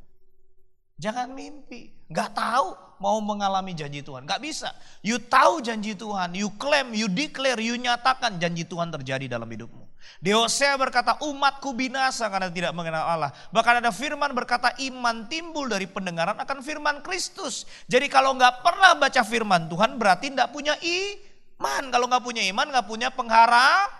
Jangan 1.02 1.34
mimpi, 1.34 1.90
nggak 2.06 2.30
tahu 2.38 2.78
mau 3.02 3.18
mengalami 3.18 3.74
janji 3.74 4.06
Tuhan, 4.06 4.22
nggak 4.22 4.38
bisa. 4.38 4.70
You 5.02 5.18
tahu 5.18 5.58
janji 5.58 5.98
Tuhan, 5.98 6.38
you 6.38 6.54
claim, 6.62 6.94
you 6.94 7.10
declare, 7.10 7.58
you 7.58 7.74
nyatakan 7.74 8.38
janji 8.38 8.62
Tuhan 8.62 8.94
terjadi 8.94 9.26
dalam 9.26 9.50
hidupmu. 9.50 9.87
Di 10.18 10.34
Hosea 10.34 10.74
berkata 10.74 11.18
umatku 11.22 11.74
binasa 11.74 12.26
karena 12.26 12.50
tidak 12.50 12.74
mengenal 12.74 13.06
Allah. 13.06 13.30
Bahkan 13.54 13.84
ada 13.84 13.90
firman 13.94 14.34
berkata 14.34 14.74
iman 14.90 15.30
timbul 15.30 15.70
dari 15.70 15.86
pendengaran 15.86 16.34
akan 16.38 16.58
firman 16.58 17.02
Kristus. 17.06 17.68
Jadi 17.86 18.10
kalau 18.10 18.34
nggak 18.34 18.66
pernah 18.66 18.98
baca 18.98 19.22
firman 19.22 19.70
Tuhan 19.70 19.94
berarti 19.94 20.34
nggak 20.34 20.50
punya 20.50 20.74
iman. 20.80 21.82
Kalau 21.90 22.06
nggak 22.10 22.24
punya 22.24 22.42
iman 22.50 22.66
nggak 22.66 22.86
punya 22.86 23.08
pengharap, 23.14 23.90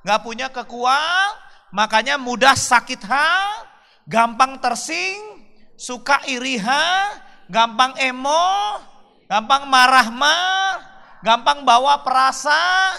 nggak 0.00 0.20
punya 0.24 0.46
kekuatan. 0.48 1.44
Makanya 1.74 2.16
mudah 2.16 2.56
sakit 2.56 3.04
hati, 3.04 3.66
gampang 4.08 4.56
tersing, 4.62 5.44
suka 5.76 6.24
iriha, 6.24 7.12
gampang 7.50 7.92
emo, 8.00 8.80
gampang 9.28 9.66
marah-marah, 9.68 10.78
gampang 11.20 11.66
bawa 11.66 12.00
perasa, 12.06 12.96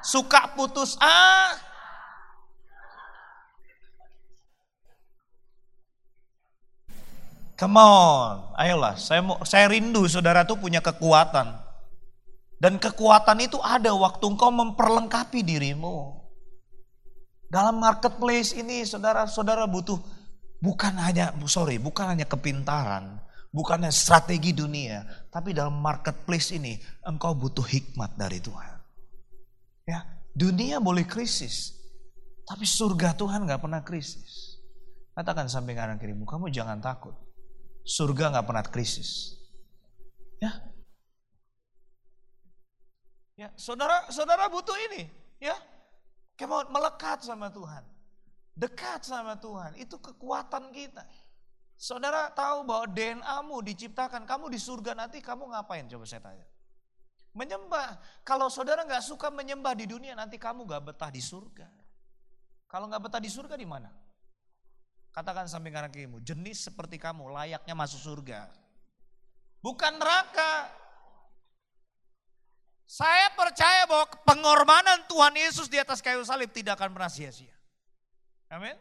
suka 0.00 0.56
putus 0.56 0.96
ah, 0.98 1.54
Come 7.56 7.80
on, 7.80 8.52
ayolah. 8.60 9.00
Saya 9.00 9.24
mau, 9.24 9.40
saya 9.48 9.72
rindu 9.72 10.04
saudara 10.06 10.44
tuh 10.44 10.60
punya 10.60 10.84
kekuatan. 10.84 11.56
Dan 12.56 12.76
kekuatan 12.80 13.40
itu 13.40 13.56
ada 13.60 13.92
waktu 13.96 14.24
engkau 14.28 14.52
memperlengkapi 14.52 15.40
dirimu. 15.44 16.24
Dalam 17.48 17.80
marketplace 17.80 18.56
ini 18.56 18.84
saudara-saudara 18.84 19.64
butuh 19.68 19.96
Bukan 20.56 20.96
hanya, 20.96 21.36
sorry, 21.46 21.76
bukan 21.76 22.16
hanya 22.16 22.24
kepintaran, 22.24 23.20
bukan 23.52 23.84
hanya 23.84 23.92
strategi 23.92 24.56
dunia, 24.56 25.04
tapi 25.28 25.52
dalam 25.52 25.76
marketplace 25.76 26.56
ini 26.56 26.80
engkau 27.04 27.36
butuh 27.36 27.64
hikmat 27.64 28.16
dari 28.16 28.40
Tuhan. 28.40 28.72
Ya, 29.84 30.02
dunia 30.32 30.80
boleh 30.80 31.04
krisis, 31.04 31.76
tapi 32.48 32.64
surga 32.64 33.12
Tuhan 33.14 33.44
gak 33.44 33.68
pernah 33.68 33.84
krisis. 33.84 34.56
Katakan 35.12 35.48
samping 35.48 35.76
kanan 35.76 36.00
kirimu, 36.00 36.24
kamu 36.24 36.48
jangan 36.48 36.80
takut. 36.80 37.16
Surga 37.86 38.34
gak 38.34 38.46
pernah 38.50 38.66
krisis. 38.66 39.38
Ya, 40.42 40.52
ya 43.38 43.48
saudara, 43.56 44.10
saudara 44.10 44.50
butuh 44.50 44.76
ini, 44.90 45.08
ya, 45.38 45.54
kamu 46.36 46.68
melekat 46.68 47.24
sama 47.24 47.48
Tuhan. 47.48 47.86
Dekat 48.56 49.06
sama 49.06 49.38
Tuhan, 49.38 49.78
itu 49.78 49.96
kekuatan 49.96 50.74
kita. 50.74 51.06
Saudara 51.76 52.32
tahu 52.32 52.64
bahwa 52.64 52.88
DNA-mu 52.88 53.60
diciptakan, 53.60 54.24
kamu 54.24 54.48
di 54.48 54.56
surga 54.56 54.96
nanti 54.96 55.20
kamu 55.20 55.52
ngapain 55.52 55.84
coba 55.86 56.04
saya 56.08 56.24
tanya. 56.24 56.48
Menyembah. 57.36 58.00
Kalau 58.24 58.48
saudara 58.48 58.80
nggak 58.88 59.04
suka 59.04 59.28
menyembah 59.28 59.76
di 59.76 59.84
dunia, 59.84 60.16
nanti 60.16 60.40
kamu 60.40 60.64
nggak 60.64 60.82
betah 60.88 61.12
di 61.12 61.20
surga. 61.20 61.68
Kalau 62.64 62.88
nggak 62.88 63.02
betah 63.08 63.20
di 63.20 63.28
surga 63.28 63.60
di 63.60 63.68
mana? 63.68 63.92
Katakan 65.16 65.48
samping 65.48 65.72
kanan 65.72 65.88
kirimu, 65.88 66.20
jenis 66.20 66.68
seperti 66.68 67.00
kamu 67.00 67.32
layaknya 67.32 67.72
masuk 67.72 68.04
surga. 68.04 68.52
Bukan 69.64 69.96
neraka. 69.96 70.68
Saya 72.84 73.32
percaya 73.32 73.88
bahwa 73.88 74.12
pengorbanan 74.28 75.08
Tuhan 75.08 75.32
Yesus 75.32 75.72
di 75.72 75.80
atas 75.80 76.04
kayu 76.04 76.20
salib 76.20 76.52
tidak 76.52 76.76
akan 76.76 76.92
pernah 76.92 77.08
sia-sia. 77.08 77.56
Amin. 78.52 78.76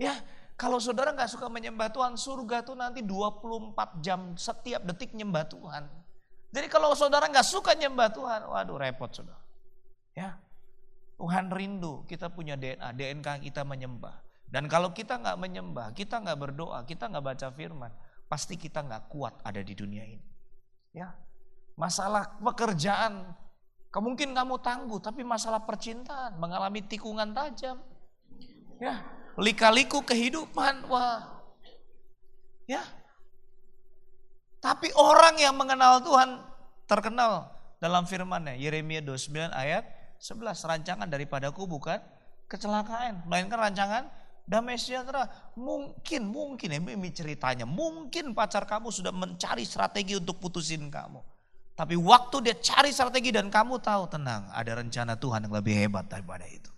Ya, 0.00 0.24
kalau 0.56 0.80
saudara 0.80 1.12
nggak 1.12 1.28
suka 1.28 1.52
menyembah 1.52 1.92
Tuhan, 1.92 2.16
surga 2.16 2.64
tuh 2.64 2.74
nanti 2.74 3.04
24 3.04 4.00
jam 4.00 4.32
setiap 4.40 4.80
detik 4.88 5.12
nyembah 5.12 5.44
Tuhan. 5.52 5.84
Jadi 6.48 6.66
kalau 6.72 6.96
saudara 6.96 7.28
nggak 7.28 7.44
suka 7.44 7.76
nyembah 7.76 8.08
Tuhan, 8.08 8.40
waduh 8.48 8.80
repot 8.80 9.12
saudara. 9.12 9.44
Ya, 10.16 10.40
Tuhan 11.20 11.52
rindu 11.52 12.08
kita 12.08 12.32
punya 12.32 12.56
DNA, 12.56 12.88
DNK 12.96 13.52
kita 13.52 13.68
menyembah. 13.68 14.31
Dan 14.52 14.68
kalau 14.68 14.92
kita 14.92 15.16
nggak 15.16 15.40
menyembah, 15.40 15.96
kita 15.96 16.20
nggak 16.20 16.36
berdoa, 16.36 16.84
kita 16.84 17.08
nggak 17.08 17.24
baca 17.24 17.48
firman, 17.56 17.88
pasti 18.28 18.60
kita 18.60 18.84
nggak 18.84 19.08
kuat 19.08 19.40
ada 19.40 19.64
di 19.64 19.72
dunia 19.72 20.04
ini. 20.04 20.28
Ya, 20.92 21.16
masalah 21.72 22.36
pekerjaan, 22.36 23.32
kemungkinan 23.88 24.36
kamu 24.36 24.60
tangguh, 24.60 25.00
tapi 25.00 25.24
masalah 25.24 25.64
percintaan 25.64 26.36
mengalami 26.36 26.84
tikungan 26.84 27.32
tajam. 27.32 27.80
Ya, 28.76 29.00
lika-liku 29.40 30.04
kehidupan. 30.04 30.84
Wah. 30.92 31.48
Ya. 32.68 32.84
Tapi 34.60 34.92
orang 34.92 35.40
yang 35.40 35.56
mengenal 35.56 36.04
Tuhan 36.04 36.44
terkenal 36.84 37.50
dalam 37.80 38.04
firman-Nya 38.04 38.54
Yeremia 38.60 39.00
29 39.00 39.48
ayat 39.48 39.82
11 40.22 40.54
rancangan 40.54 41.08
daripadaku 41.10 41.66
bukan 41.66 41.98
kecelakaan 42.46 43.26
melainkan 43.26 43.58
rancangan 43.58 44.06
damai 44.42 44.76
sejahtera 44.76 45.28
mungkin 45.54 46.28
mungkin 46.28 46.68
ini 46.74 47.10
ceritanya 47.14 47.64
mungkin 47.64 48.34
pacar 48.34 48.66
kamu 48.66 48.90
sudah 48.90 49.14
mencari 49.14 49.62
strategi 49.62 50.18
untuk 50.18 50.42
putusin 50.42 50.90
kamu 50.90 51.22
tapi 51.72 51.96
waktu 51.96 52.50
dia 52.50 52.56
cari 52.58 52.90
strategi 52.92 53.32
dan 53.32 53.48
kamu 53.48 53.80
tahu 53.80 54.10
tenang 54.10 54.50
ada 54.52 54.76
rencana 54.76 55.16
Tuhan 55.16 55.46
yang 55.46 55.54
lebih 55.54 55.74
hebat 55.78 56.10
daripada 56.10 56.44
itu 56.44 56.72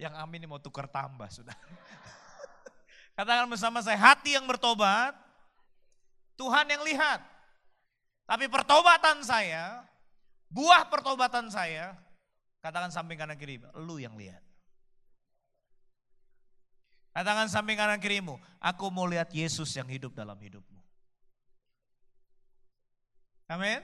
yang 0.00 0.16
amin 0.16 0.48
mau 0.48 0.56
tukar 0.56 0.88
tambah 0.88 1.28
sudah. 1.28 1.52
Katakan 3.20 3.44
bersama 3.52 3.84
saya, 3.84 4.00
hati 4.00 4.32
yang 4.32 4.48
bertobat, 4.48 5.12
Tuhan 6.40 6.64
yang 6.72 6.80
lihat. 6.88 7.20
Tapi 8.24 8.48
pertobatan 8.48 9.20
saya, 9.20 9.84
buah 10.48 10.88
pertobatan 10.88 11.52
saya, 11.52 11.92
katakan 12.64 12.88
samping 12.88 13.18
kanan 13.20 13.36
kiri, 13.36 13.60
lu 13.76 14.00
yang 14.00 14.16
lihat. 14.16 14.40
Katakan 17.10 17.50
samping 17.50 17.74
kanan 17.74 17.98
kirimu, 17.98 18.38
aku 18.62 18.86
mau 18.94 19.06
lihat 19.06 19.34
Yesus 19.34 19.74
yang 19.74 19.90
hidup 19.90 20.14
dalam 20.14 20.38
hidupmu. 20.38 20.78
Amin. 23.50 23.82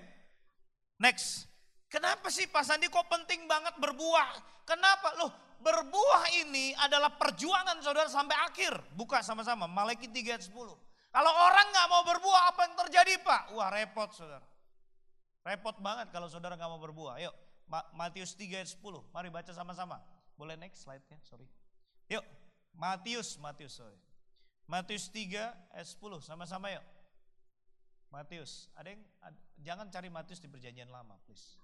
Next. 1.03 1.51
Kenapa 1.91 2.31
sih 2.31 2.47
Pak 2.47 2.63
Sandi 2.63 2.87
kok 2.87 3.07
penting 3.11 3.51
banget 3.51 3.75
berbuah? 3.83 4.63
Kenapa? 4.63 5.15
Loh 5.19 5.31
berbuah 5.59 6.23
ini 6.47 6.77
adalah 6.79 7.11
perjuangan 7.15 7.83
saudara 7.83 8.07
sampai 8.07 8.37
akhir. 8.47 8.95
Buka 8.95 9.23
sama-sama, 9.27 9.67
Malaikat 9.67 10.15
3 10.15 10.39
ayat 10.39 10.45
10. 10.47 10.55
Kalau 11.11 11.33
orang 11.33 11.67
nggak 11.73 11.89
mau 11.89 12.03
berbuah, 12.05 12.43
apa 12.53 12.61
yang 12.69 12.75
terjadi 12.87 13.19
Pak? 13.25 13.43
Wah 13.57 13.73
repot 13.73 14.11
saudara. 14.13 14.45
Repot 15.47 15.75
banget 15.81 16.13
kalau 16.13 16.29
saudara 16.29 16.55
nggak 16.55 16.71
mau 16.71 16.83
berbuah. 16.83 17.23
Yuk, 17.23 17.35
Matius 17.97 18.37
3 18.37 18.63
ayat 18.63 18.71
10. 18.71 19.03
Mari 19.11 19.29
baca 19.33 19.51
sama-sama. 19.51 19.99
Boleh 20.37 20.55
next 20.61 20.85
slide-nya, 20.85 21.17
sorry. 21.25 21.49
Yuk, 22.13 22.23
Matius, 22.77 23.41
Matius, 23.41 23.81
sorry. 23.81 23.97
Matius 24.69 25.09
3 25.09 25.73
ayat 25.73 25.89
10, 25.89 26.21
sama-sama 26.21 26.69
yuk. 26.69 26.85
Matius, 28.13 28.69
ada 28.77 28.93
yang, 28.93 29.03
jangan 29.61 29.87
cari 29.91 30.09
Matius 30.13 30.41
di 30.41 30.49
perjanjian 30.49 30.89
lama, 30.93 31.17
please. 31.25 31.59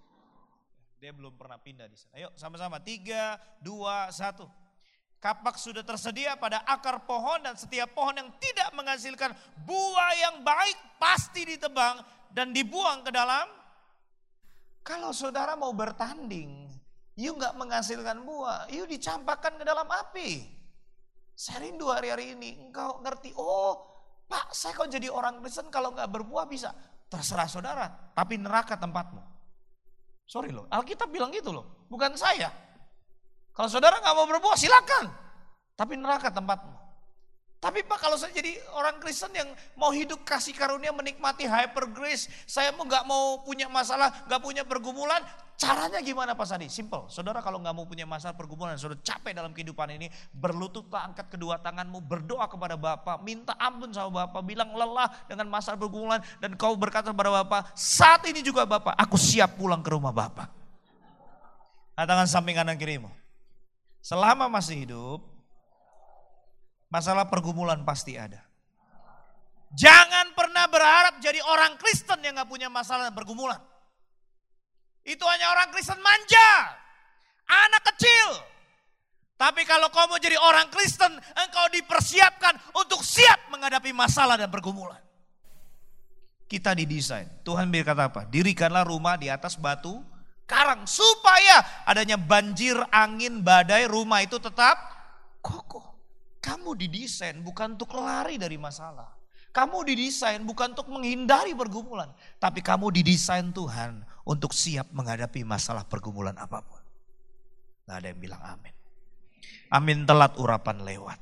Dia 1.03 1.11
belum 1.11 1.35
pernah 1.35 1.59
pindah 1.59 1.91
di 1.91 1.99
sana. 1.99 2.15
Ayo 2.15 2.31
sama-sama. 2.39 2.79
Tiga, 2.79 3.35
dua, 3.59 4.07
satu. 4.15 4.47
Kapak 5.19 5.59
sudah 5.59 5.83
tersedia 5.83 6.39
pada 6.39 6.63
akar 6.63 7.03
pohon 7.07 7.43
dan 7.43 7.59
setiap 7.59 7.91
pohon 7.91 8.15
yang 8.15 8.31
tidak 8.39 8.71
menghasilkan 8.75 9.35
buah 9.67 10.13
yang 10.19 10.37
baik 10.47 10.79
pasti 11.03 11.47
ditebang 11.47 12.03
dan 12.31 12.55
dibuang 12.55 13.03
ke 13.03 13.11
dalam. 13.11 13.51
Kalau 14.83 15.15
saudara 15.15 15.55
mau 15.59 15.71
bertanding, 15.75 16.71
you 17.19 17.35
nggak 17.35 17.55
menghasilkan 17.55 18.23
buah, 18.23 18.71
you 18.71 18.87
dicampakkan 18.87 19.59
ke 19.59 19.65
dalam 19.67 19.87
api. 19.87 20.62
Saya 21.33 21.65
rindu 21.65 21.89
hari-hari 21.89 22.37
ini, 22.37 22.69
engkau 22.69 23.01
ngerti, 23.01 23.33
oh 23.37 23.93
Pak 24.29 24.57
saya 24.57 24.73
kok 24.73 24.89
jadi 24.89 25.13
orang 25.13 25.45
Kristen 25.45 25.69
kalau 25.69 25.93
nggak 25.93 26.09
berbuah 26.09 26.49
bisa. 26.49 26.73
Terserah 27.13 27.45
saudara, 27.45 27.87
tapi 28.17 28.41
neraka 28.41 28.81
tempatmu. 28.81 29.21
Sorry 30.25 30.49
loh, 30.49 30.65
Alkitab 30.73 31.13
bilang 31.13 31.29
gitu 31.29 31.53
loh, 31.53 31.85
bukan 31.93 32.17
saya. 32.17 32.49
Kalau 33.53 33.69
saudara 33.69 34.01
nggak 34.01 34.17
mau 34.17 34.25
berbuah 34.25 34.57
silakan, 34.57 35.13
tapi 35.77 36.01
neraka 36.01 36.33
tempatmu. 36.33 36.73
Tapi 37.63 37.87
Pak 37.87 37.99
kalau 38.03 38.19
saya 38.19 38.35
jadi 38.35 38.59
orang 38.75 38.99
Kristen 38.99 39.31
yang 39.39 39.47
mau 39.79 39.95
hidup 39.95 40.27
kasih 40.27 40.51
karunia 40.51 40.91
menikmati 40.91 41.47
hyper 41.47 41.95
grace, 41.95 42.27
saya 42.49 42.75
mau 42.75 42.83
nggak 42.83 43.05
mau 43.07 43.45
punya 43.47 43.71
masalah, 43.71 44.11
nggak 44.27 44.41
punya 44.43 44.65
pergumulan, 44.67 45.23
caranya 45.63 46.03
gimana 46.03 46.35
Pak 46.35 46.47
Sandi? 46.51 46.67
Simple. 46.67 47.07
Saudara 47.07 47.39
kalau 47.39 47.63
nggak 47.63 47.71
mau 47.71 47.87
punya 47.87 48.03
masalah 48.03 48.35
pergumulan, 48.35 48.75
saudara 48.75 48.99
capek 48.99 49.31
dalam 49.31 49.55
kehidupan 49.55 49.95
ini, 49.95 50.11
berlututlah 50.35 51.07
angkat 51.07 51.31
kedua 51.31 51.63
tanganmu, 51.63 52.03
berdoa 52.03 52.51
kepada 52.51 52.75
Bapak, 52.75 53.23
minta 53.23 53.55
ampun 53.63 53.95
sama 53.95 54.27
Bapak, 54.27 54.43
bilang 54.43 54.75
lelah 54.75 55.07
dengan 55.31 55.47
masalah 55.47 55.79
pergumulan 55.79 56.19
dan 56.43 56.59
kau 56.59 56.75
berkata 56.75 57.15
kepada 57.15 57.31
Bapak, 57.47 57.71
saat 57.79 58.27
ini 58.27 58.43
juga 58.43 58.67
Bapak, 58.67 58.99
aku 58.99 59.15
siap 59.15 59.55
pulang 59.55 59.79
ke 59.79 59.95
rumah 59.95 60.11
Bapak. 60.11 60.51
Katakan 61.95 62.27
samping 62.27 62.59
kanan 62.59 62.75
kirimu. 62.75 63.13
Selama 64.03 64.51
masih 64.51 64.83
hidup, 64.83 65.23
Masalah 66.93 67.25
pergumulan 67.25 67.81
pasti 67.89 68.21
ada. 68.21 68.45
Jangan 69.73 70.37
pernah 70.37 70.69
berharap 70.69 71.17
jadi 71.25 71.41
orang 71.41 71.81
Kristen 71.81 72.21
yang 72.21 72.37
gak 72.37 72.53
punya 72.53 72.69
masalah 72.69 73.09
dan 73.09 73.17
pergumulan. 73.17 73.57
Itu 75.03 75.25
hanya 75.27 75.51
orang 75.51 75.69
Kristen 75.75 75.99
manja. 75.99 76.51
Anak 77.47 77.83
kecil. 77.95 78.53
Tapi 79.35 79.67
kalau 79.67 79.91
kau 79.91 80.07
mau 80.07 80.23
jadi 80.23 80.39
orang 80.39 80.71
Kristen, 80.71 81.11
engkau 81.35 81.67
dipersiapkan 81.75 82.55
untuk 82.79 83.03
siap 83.03 83.51
menghadapi 83.51 83.91
masalah 83.91 84.39
dan 84.39 84.47
pergumulan. 84.47 85.03
Kita 86.47 86.71
didesain. 86.79 87.27
Tuhan 87.43 87.67
berkata 87.67 88.07
apa? 88.07 88.23
Dirikanlah 88.29 88.87
rumah 88.87 89.19
di 89.19 89.27
atas 89.27 89.59
batu 89.59 89.99
karang. 90.47 90.87
Supaya 90.87 91.83
adanya 91.83 92.15
banjir, 92.15 92.79
angin, 92.95 93.43
badai, 93.43 93.91
rumah 93.91 94.23
itu 94.23 94.39
tetap 94.39 94.79
kokoh. 95.43 95.91
Kamu 96.39 96.79
didesain 96.79 97.43
bukan 97.43 97.75
untuk 97.75 97.99
lari 97.99 98.39
dari 98.39 98.61
masalah. 98.61 99.11
Kamu 99.51 99.83
didesain 99.83 100.45
bukan 100.47 100.77
untuk 100.79 100.87
menghindari 100.87 101.51
pergumulan. 101.57 102.15
Tapi 102.39 102.63
kamu 102.63 102.95
didesain 102.95 103.51
Tuhan 103.51 104.07
untuk 104.23 104.55
siap 104.55 104.91
menghadapi 104.95 105.43
masalah 105.43 105.87
pergumulan 105.87 106.35
apa 106.39 106.63
pun. 106.63 106.83
Gak 107.87 107.97
ada 108.03 108.07
yang 108.15 108.21
bilang 108.23 108.43
amin. 108.43 108.75
Amin 109.73 110.07
telat 110.07 110.39
urapan 110.39 110.85
lewat. 110.87 111.19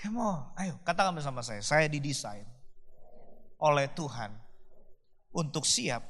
Kamu, 0.00 0.56
ayo 0.56 0.80
katakan 0.80 1.12
bersama 1.12 1.44
saya. 1.44 1.60
Saya 1.60 1.86
didesain 1.86 2.48
oleh 3.60 3.86
Tuhan 3.92 4.32
untuk 5.36 5.68
siap 5.68 6.00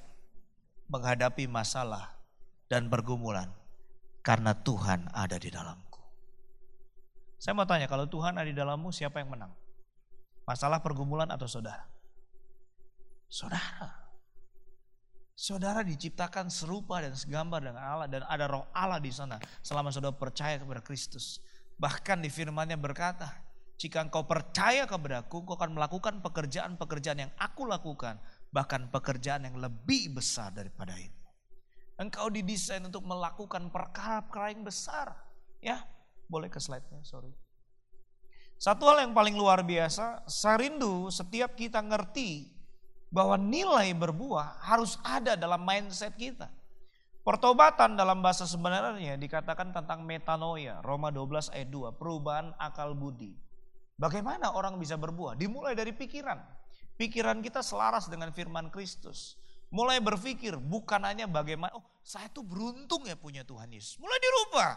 menghadapi 0.86 1.50
masalah 1.50 2.14
dan 2.70 2.86
pergumulan. 2.86 3.50
Karena 4.20 4.52
Tuhan 4.52 5.08
ada 5.16 5.40
di 5.40 5.48
dalam 5.48 5.80
Saya 7.40 7.56
mau 7.56 7.64
tanya, 7.64 7.88
kalau 7.88 8.04
Tuhan 8.04 8.36
ada 8.36 8.44
di 8.44 8.52
dalammu, 8.52 8.92
siapa 8.92 9.16
yang 9.16 9.32
menang? 9.32 9.48
Masalah 10.44 10.84
pergumulan 10.84 11.24
atau 11.32 11.48
saudara? 11.48 11.88
Saudara. 13.32 14.09
Saudara 15.40 15.80
diciptakan 15.80 16.52
serupa 16.52 17.00
dan 17.00 17.16
segambar 17.16 17.64
dengan 17.64 17.80
Allah 17.80 18.04
dan 18.12 18.28
ada 18.28 18.44
roh 18.44 18.68
Allah 18.76 19.00
di 19.00 19.08
sana 19.08 19.40
selama 19.64 19.88
saudara 19.88 20.12
percaya 20.12 20.60
kepada 20.60 20.84
Kristus. 20.84 21.40
Bahkan 21.80 22.20
di 22.20 22.28
firman-Nya 22.28 22.76
berkata, 22.76 23.40
jika 23.80 24.04
engkau 24.04 24.28
percaya 24.28 24.84
kepadaku, 24.84 25.40
engkau 25.40 25.56
akan 25.56 25.72
melakukan 25.72 26.20
pekerjaan-pekerjaan 26.20 27.24
yang 27.24 27.32
aku 27.40 27.64
lakukan, 27.64 28.20
bahkan 28.52 28.92
pekerjaan 28.92 29.48
yang 29.48 29.56
lebih 29.56 30.20
besar 30.20 30.52
daripada 30.52 30.92
itu. 31.00 31.16
Engkau 31.96 32.28
didesain 32.28 32.84
untuk 32.84 33.08
melakukan 33.08 33.72
perkara-perkara 33.72 34.52
yang 34.52 34.68
besar. 34.68 35.24
Ya, 35.64 35.88
boleh 36.28 36.52
ke 36.52 36.60
slide-nya, 36.60 37.00
sorry. 37.00 37.32
Satu 38.60 38.84
hal 38.92 39.08
yang 39.08 39.16
paling 39.16 39.40
luar 39.40 39.64
biasa, 39.64 40.28
saya 40.28 40.60
rindu 40.60 41.08
setiap 41.08 41.56
kita 41.56 41.80
ngerti 41.80 42.59
bahwa 43.10 43.34
nilai 43.34 43.90
berbuah 43.92 44.62
harus 44.62 44.96
ada 45.02 45.34
dalam 45.34 45.60
mindset 45.66 46.14
kita. 46.14 46.46
Pertobatan 47.20 48.00
dalam 48.00 48.24
bahasa 48.24 48.48
sebenarnya 48.48 49.20
dikatakan 49.20 49.76
tentang 49.76 50.00
metanoia, 50.06 50.80
Roma 50.80 51.12
12 51.12 51.52
ayat 51.52 51.68
2, 51.68 52.00
perubahan 52.00 52.56
akal 52.56 52.96
budi. 52.96 53.36
Bagaimana 54.00 54.56
orang 54.56 54.80
bisa 54.80 54.96
berbuah? 54.96 55.36
Dimulai 55.36 55.76
dari 55.76 55.92
pikiran. 55.92 56.40
Pikiran 56.96 57.44
kita 57.44 57.60
selaras 57.60 58.08
dengan 58.08 58.32
firman 58.32 58.72
Kristus. 58.72 59.36
Mulai 59.68 60.00
berpikir 60.00 60.56
bukan 60.56 61.04
hanya 61.04 61.28
bagaimana, 61.28 61.76
oh 61.76 61.84
saya 62.00 62.32
tuh 62.32 62.40
beruntung 62.40 63.04
ya 63.04 63.20
punya 63.20 63.44
Tuhan 63.44 63.68
Yesus. 63.68 64.00
Mulai 64.00 64.18
dirubah. 64.18 64.70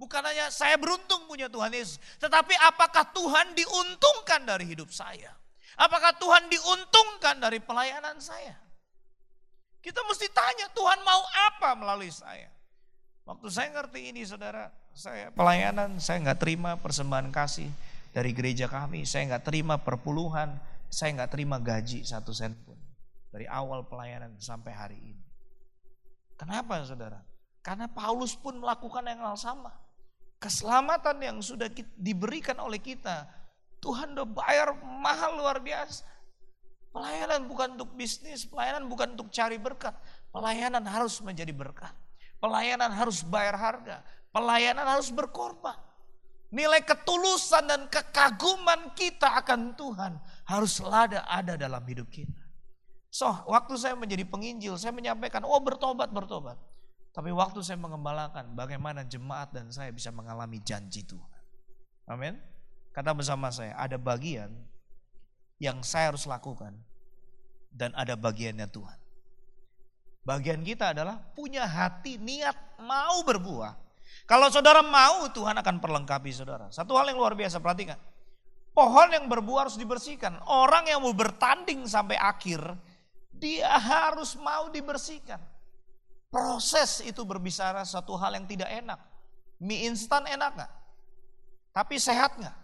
Bukan 0.00 0.22
hanya 0.24 0.48
saya 0.48 0.80
beruntung 0.80 1.28
punya 1.28 1.52
Tuhan 1.52 1.70
Yesus. 1.76 2.00
Tetapi 2.18 2.56
apakah 2.72 3.12
Tuhan 3.12 3.52
diuntungkan 3.52 4.48
dari 4.48 4.64
hidup 4.64 4.88
saya? 4.88 5.36
Apakah 5.80 6.12
Tuhan 6.20 6.48
diuntungkan 6.52 7.40
dari 7.40 7.58
pelayanan 7.62 8.20
saya? 8.20 8.56
Kita 9.82 9.98
mesti 10.06 10.30
tanya 10.30 10.70
Tuhan 10.70 11.00
mau 11.02 11.22
apa 11.50 11.74
melalui 11.74 12.12
saya. 12.12 12.52
Waktu 13.26 13.46
saya 13.50 13.68
ngerti 13.74 14.14
ini 14.14 14.22
saudara, 14.26 14.70
saya 14.92 15.30
pelayanan, 15.32 15.98
saya 15.98 16.22
nggak 16.22 16.40
terima 16.42 16.78
persembahan 16.78 17.30
kasih 17.30 17.70
dari 18.12 18.30
gereja 18.34 18.66
kami, 18.68 19.06
saya 19.06 19.34
nggak 19.34 19.46
terima 19.46 19.78
perpuluhan, 19.80 20.58
saya 20.92 21.16
nggak 21.16 21.32
terima 21.32 21.56
gaji 21.56 22.04
satu 22.04 22.30
sen 22.34 22.52
pun 22.66 22.76
dari 23.32 23.48
awal 23.48 23.88
pelayanan 23.88 24.36
sampai 24.36 24.72
hari 24.76 24.98
ini. 25.00 25.24
Kenapa 26.36 26.82
saudara? 26.84 27.22
Karena 27.62 27.86
Paulus 27.86 28.34
pun 28.34 28.58
melakukan 28.58 29.06
yang 29.06 29.22
hal 29.22 29.38
sama. 29.38 29.70
Keselamatan 30.42 31.22
yang 31.22 31.38
sudah 31.38 31.70
diberikan 31.94 32.58
oleh 32.58 32.82
kita 32.82 33.30
Tuhan 33.82 34.14
udah 34.14 34.28
bayar 34.30 34.78
mahal 34.78 35.42
luar 35.42 35.58
biasa. 35.58 36.06
Pelayanan 36.94 37.50
bukan 37.50 37.74
untuk 37.74 37.90
bisnis, 37.98 38.46
pelayanan 38.46 38.86
bukan 38.86 39.18
untuk 39.18 39.32
cari 39.34 39.58
berkat. 39.58 39.96
Pelayanan 40.30 40.86
harus 40.86 41.18
menjadi 41.18 41.50
berkat. 41.50 41.90
Pelayanan 42.38 42.94
harus 42.94 43.26
bayar 43.26 43.58
harga. 43.58 44.06
Pelayanan 44.30 44.86
harus 44.86 45.10
berkorban. 45.10 45.74
Nilai 46.52 46.84
ketulusan 46.84 47.64
dan 47.64 47.88
kekaguman 47.88 48.92
kita 48.92 49.40
akan 49.40 49.72
Tuhan 49.72 50.20
harus 50.44 50.84
lada 50.84 51.24
ada 51.24 51.56
dalam 51.56 51.80
hidup 51.88 52.12
kita. 52.12 52.42
So, 53.08 53.28
waktu 53.48 53.76
saya 53.80 53.96
menjadi 53.96 54.28
penginjil, 54.28 54.76
saya 54.76 54.92
menyampaikan, 54.92 55.44
oh 55.48 55.60
bertobat, 55.64 56.12
bertobat. 56.12 56.60
Tapi 57.12 57.28
waktu 57.28 57.60
saya 57.60 57.76
mengembalakan 57.80 58.56
bagaimana 58.56 59.04
jemaat 59.04 59.52
dan 59.52 59.68
saya 59.68 59.92
bisa 59.92 60.08
mengalami 60.12 60.60
janji 60.64 61.04
Tuhan. 61.04 61.40
Amin. 62.08 62.51
Kata 62.92 63.16
bersama 63.16 63.48
saya, 63.48 63.72
ada 63.80 63.96
bagian 63.96 64.52
yang 65.56 65.80
saya 65.80 66.12
harus 66.12 66.28
lakukan 66.28 66.76
dan 67.72 67.96
ada 67.96 68.12
bagiannya 68.12 68.68
Tuhan. 68.68 68.98
Bagian 70.22 70.60
kita 70.62 70.94
adalah 70.94 71.18
punya 71.34 71.66
hati 71.66 72.20
niat 72.20 72.78
mau 72.78 73.24
berbuah. 73.26 73.74
Kalau 74.28 74.46
saudara 74.52 74.84
mau, 74.84 75.26
Tuhan 75.32 75.56
akan 75.58 75.82
perlengkapi 75.82 76.30
saudara. 76.30 76.70
Satu 76.70 76.94
hal 76.94 77.10
yang 77.10 77.18
luar 77.18 77.34
biasa, 77.34 77.58
perhatikan. 77.58 77.98
Pohon 78.70 79.08
yang 79.10 79.26
berbuah 79.26 79.66
harus 79.66 79.76
dibersihkan. 79.76 80.38
Orang 80.46 80.86
yang 80.86 81.02
mau 81.02 81.10
bertanding 81.10 81.84
sampai 81.90 82.14
akhir, 82.16 82.62
dia 83.34 83.68
harus 83.68 84.38
mau 84.38 84.70
dibersihkan. 84.70 85.42
Proses 86.32 87.04
itu 87.04 87.20
berbicara 87.26 87.82
satu 87.84 88.14
hal 88.16 88.38
yang 88.38 88.46
tidak 88.46 88.70
enak. 88.70 88.96
Mie 89.60 89.90
instan 89.90 90.24
enak 90.24 90.64
gak? 90.64 90.72
Tapi 91.76 92.00
sehat 92.00 92.38
gak? 92.40 92.61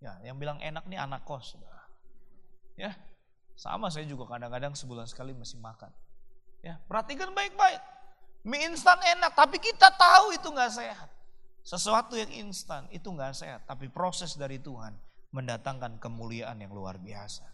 Ya, 0.00 0.16
yang 0.24 0.40
bilang 0.40 0.56
enak 0.64 0.88
nih 0.88 0.96
anak 0.96 1.28
kos. 1.28 1.56
Ya, 2.74 2.96
sama 3.52 3.92
saya 3.92 4.08
juga 4.08 4.24
kadang-kadang 4.24 4.72
sebulan 4.72 5.04
sekali 5.04 5.36
masih 5.36 5.60
makan. 5.60 5.92
Ya, 6.64 6.80
perhatikan 6.88 7.32
baik-baik. 7.36 7.80
Mie 8.40 8.72
instan 8.72 8.96
enak, 8.96 9.36
tapi 9.36 9.60
kita 9.60 9.92
tahu 9.92 10.32
itu 10.32 10.48
nggak 10.48 10.72
sehat. 10.72 11.12
Sesuatu 11.60 12.16
yang 12.16 12.32
instan 12.32 12.88
itu 12.88 13.12
nggak 13.12 13.36
sehat, 13.36 13.68
tapi 13.68 13.92
proses 13.92 14.32
dari 14.32 14.56
Tuhan 14.56 14.96
mendatangkan 15.36 16.00
kemuliaan 16.00 16.56
yang 16.56 16.72
luar 16.72 16.96
biasa. 16.96 17.44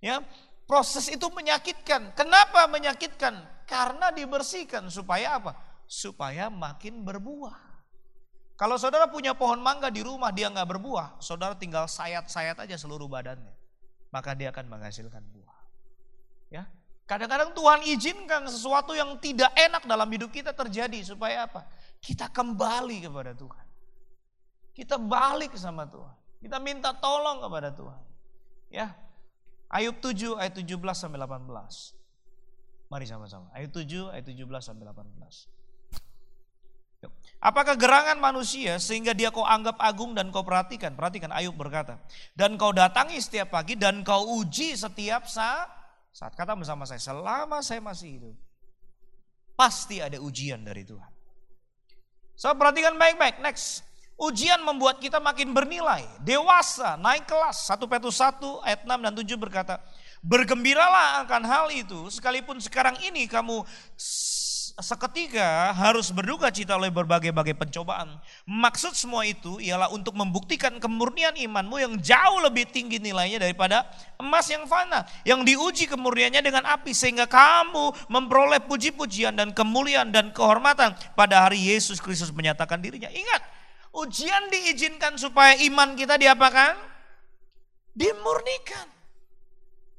Ya, 0.00 0.24
proses 0.64 1.12
itu 1.12 1.28
menyakitkan. 1.28 2.16
Kenapa 2.16 2.64
menyakitkan? 2.72 3.36
Karena 3.68 4.08
dibersihkan 4.12 4.88
supaya 4.88 5.36
apa? 5.36 5.52
Supaya 5.84 6.48
makin 6.48 7.04
berbuah. 7.04 7.63
Kalau 8.54 8.78
saudara 8.78 9.10
punya 9.10 9.34
pohon 9.34 9.58
mangga 9.58 9.90
di 9.90 10.06
rumah 10.06 10.30
dia 10.30 10.46
nggak 10.46 10.78
berbuah, 10.78 11.18
saudara 11.18 11.58
tinggal 11.58 11.90
sayat-sayat 11.90 12.54
aja 12.62 12.78
seluruh 12.78 13.10
badannya, 13.10 13.50
maka 14.14 14.30
dia 14.38 14.54
akan 14.54 14.70
menghasilkan 14.70 15.26
buah. 15.34 15.58
Ya, 16.54 16.70
kadang-kadang 17.10 17.50
Tuhan 17.50 17.82
izinkan 17.82 18.46
sesuatu 18.46 18.94
yang 18.94 19.18
tidak 19.18 19.50
enak 19.58 19.82
dalam 19.90 20.06
hidup 20.06 20.30
kita 20.30 20.54
terjadi 20.54 21.02
supaya 21.02 21.50
apa? 21.50 21.66
Kita 21.98 22.30
kembali 22.30 23.10
kepada 23.10 23.34
Tuhan. 23.34 23.66
Kita 24.74 25.02
balik 25.02 25.54
sama 25.58 25.86
Tuhan. 25.90 26.14
Kita 26.38 26.58
minta 26.62 26.94
tolong 26.94 27.42
kepada 27.42 27.74
Tuhan. 27.74 28.02
Ya. 28.70 28.94
Ayub 29.70 29.98
7 29.98 30.38
ayat 30.38 30.54
17 30.54 30.78
sampai 30.94 31.18
18. 31.18 31.50
Mari 32.92 33.06
sama-sama. 33.08 33.50
Ayub 33.56 33.74
7 33.74 34.14
ayat 34.14 34.26
17 34.28 34.46
sampai 34.62 34.84
18. 34.86 35.63
Apakah 37.44 37.76
gerangan 37.76 38.16
manusia 38.16 38.80
sehingga 38.80 39.12
dia 39.12 39.28
kau 39.28 39.44
anggap 39.44 39.76
agung 39.76 40.16
dan 40.16 40.32
kau 40.32 40.40
perhatikan? 40.40 40.96
Perhatikan 40.96 41.28
Ayub 41.28 41.52
berkata. 41.52 42.00
Dan 42.32 42.56
kau 42.56 42.72
datangi 42.72 43.20
setiap 43.20 43.52
pagi 43.52 43.76
dan 43.76 44.00
kau 44.00 44.40
uji 44.40 44.72
setiap 44.72 45.28
saat. 45.28 45.68
Saat 46.08 46.32
kata 46.32 46.56
bersama 46.56 46.88
saya, 46.88 46.96
selama 46.96 47.60
saya 47.60 47.84
masih 47.84 48.16
hidup. 48.16 48.36
Pasti 49.60 50.00
ada 50.00 50.16
ujian 50.24 50.64
dari 50.64 50.88
Tuhan. 50.88 51.12
So 52.32 52.48
perhatikan 52.56 52.96
baik-baik. 52.96 53.44
Next. 53.44 53.84
Ujian 54.16 54.64
membuat 54.64 55.02
kita 55.04 55.20
makin 55.20 55.52
bernilai. 55.52 56.06
Dewasa, 56.24 56.96
naik 56.96 57.28
kelas. 57.28 57.68
1 57.68 57.76
Petrus 57.84 58.24
1 58.24 58.40
ayat 58.64 58.88
6 58.88 59.04
dan 59.04 59.12
7 59.12 59.36
berkata. 59.36 59.84
Bergembiralah 60.24 61.20
akan 61.28 61.42
hal 61.44 61.66
itu. 61.76 62.08
Sekalipun 62.08 62.56
sekarang 62.56 62.96
ini 63.04 63.28
kamu 63.28 63.66
seketika 64.74 65.70
harus 65.70 66.10
berduka 66.10 66.50
cita 66.50 66.74
oleh 66.74 66.90
berbagai-bagai 66.90 67.54
pencobaan. 67.54 68.18
Maksud 68.42 68.98
semua 68.98 69.22
itu 69.22 69.62
ialah 69.62 69.86
untuk 69.94 70.18
membuktikan 70.18 70.82
kemurnian 70.82 71.38
imanmu 71.38 71.78
yang 71.78 71.94
jauh 72.02 72.42
lebih 72.42 72.66
tinggi 72.66 72.98
nilainya 72.98 73.38
daripada 73.38 73.86
emas 74.18 74.50
yang 74.50 74.66
fana. 74.66 75.06
Yang 75.22 75.54
diuji 75.54 75.84
kemurniannya 75.86 76.42
dengan 76.42 76.66
api 76.66 76.90
sehingga 76.90 77.30
kamu 77.30 78.10
memperoleh 78.10 78.66
puji-pujian 78.66 79.38
dan 79.38 79.54
kemuliaan 79.54 80.10
dan 80.10 80.34
kehormatan 80.34 80.98
pada 81.14 81.46
hari 81.46 81.70
Yesus 81.70 82.02
Kristus 82.02 82.34
menyatakan 82.34 82.82
dirinya. 82.82 83.06
Ingat, 83.14 83.42
ujian 83.94 84.50
diizinkan 84.50 85.14
supaya 85.14 85.54
iman 85.70 85.94
kita 85.94 86.18
diapakan? 86.18 86.74
Dimurnikan. 87.94 88.90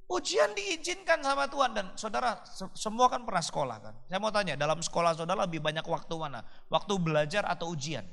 Ujian 0.06 0.54
diizinkan 0.54 1.18
sama 1.26 1.50
Tuhan 1.50 1.74
dan 1.74 1.86
saudara 1.98 2.38
semua 2.78 3.10
kan 3.10 3.26
pernah 3.26 3.42
sekolah 3.42 3.78
kan. 3.82 3.96
Saya 4.06 4.22
mau 4.22 4.30
tanya 4.30 4.54
dalam 4.54 4.78
sekolah 4.78 5.18
saudara 5.18 5.50
lebih 5.50 5.66
banyak 5.66 5.82
waktu 5.82 6.14
mana? 6.14 6.46
Waktu 6.70 6.94
belajar 7.02 7.42
atau 7.50 7.74
ujian? 7.74 8.06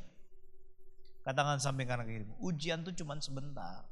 Katakan 1.20 1.60
samping 1.60 1.84
kanan 1.84 2.08
kiri. 2.08 2.24
Ujian 2.40 2.80
tuh 2.80 2.96
cuma 2.96 3.14
sebentar. 3.20 3.84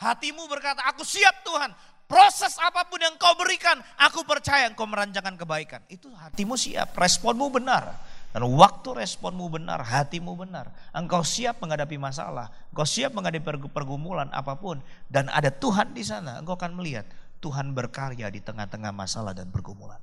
Hatimu 0.00 0.48
berkata, 0.48 0.80
aku 0.88 1.04
siap 1.04 1.44
Tuhan. 1.44 1.70
Proses 2.10 2.58
apa 2.58 2.88
pun 2.90 2.98
yang 2.98 3.14
kau 3.20 3.38
berikan, 3.38 3.78
aku 3.94 4.26
percaya 4.26 4.66
engkau 4.66 4.88
merancangkan 4.88 5.38
kebaikan. 5.38 5.84
Itu 5.86 6.10
hatimu 6.10 6.58
siap, 6.58 6.96
responmu 6.98 7.54
benar. 7.54 7.94
Dan 8.30 8.46
waktu 8.46 8.94
responmu 8.94 9.50
benar, 9.50 9.82
hatimu 9.82 10.38
benar, 10.38 10.70
engkau 10.94 11.26
siap 11.26 11.58
menghadapi 11.58 11.98
masalah, 11.98 12.46
engkau 12.70 12.86
siap 12.86 13.10
menghadapi 13.10 13.42
pergumulan 13.74 14.30
apa 14.30 14.54
pun, 14.54 14.78
dan 15.10 15.26
ada 15.34 15.50
Tuhan 15.50 15.90
di 15.90 16.06
sana, 16.06 16.38
engkau 16.38 16.54
akan 16.54 16.78
melihat 16.78 17.10
Tuhan 17.42 17.74
berkarya 17.74 18.30
di 18.30 18.38
tengah-tengah 18.38 18.94
masalah 18.94 19.34
dan 19.34 19.50
pergumulan. 19.50 19.98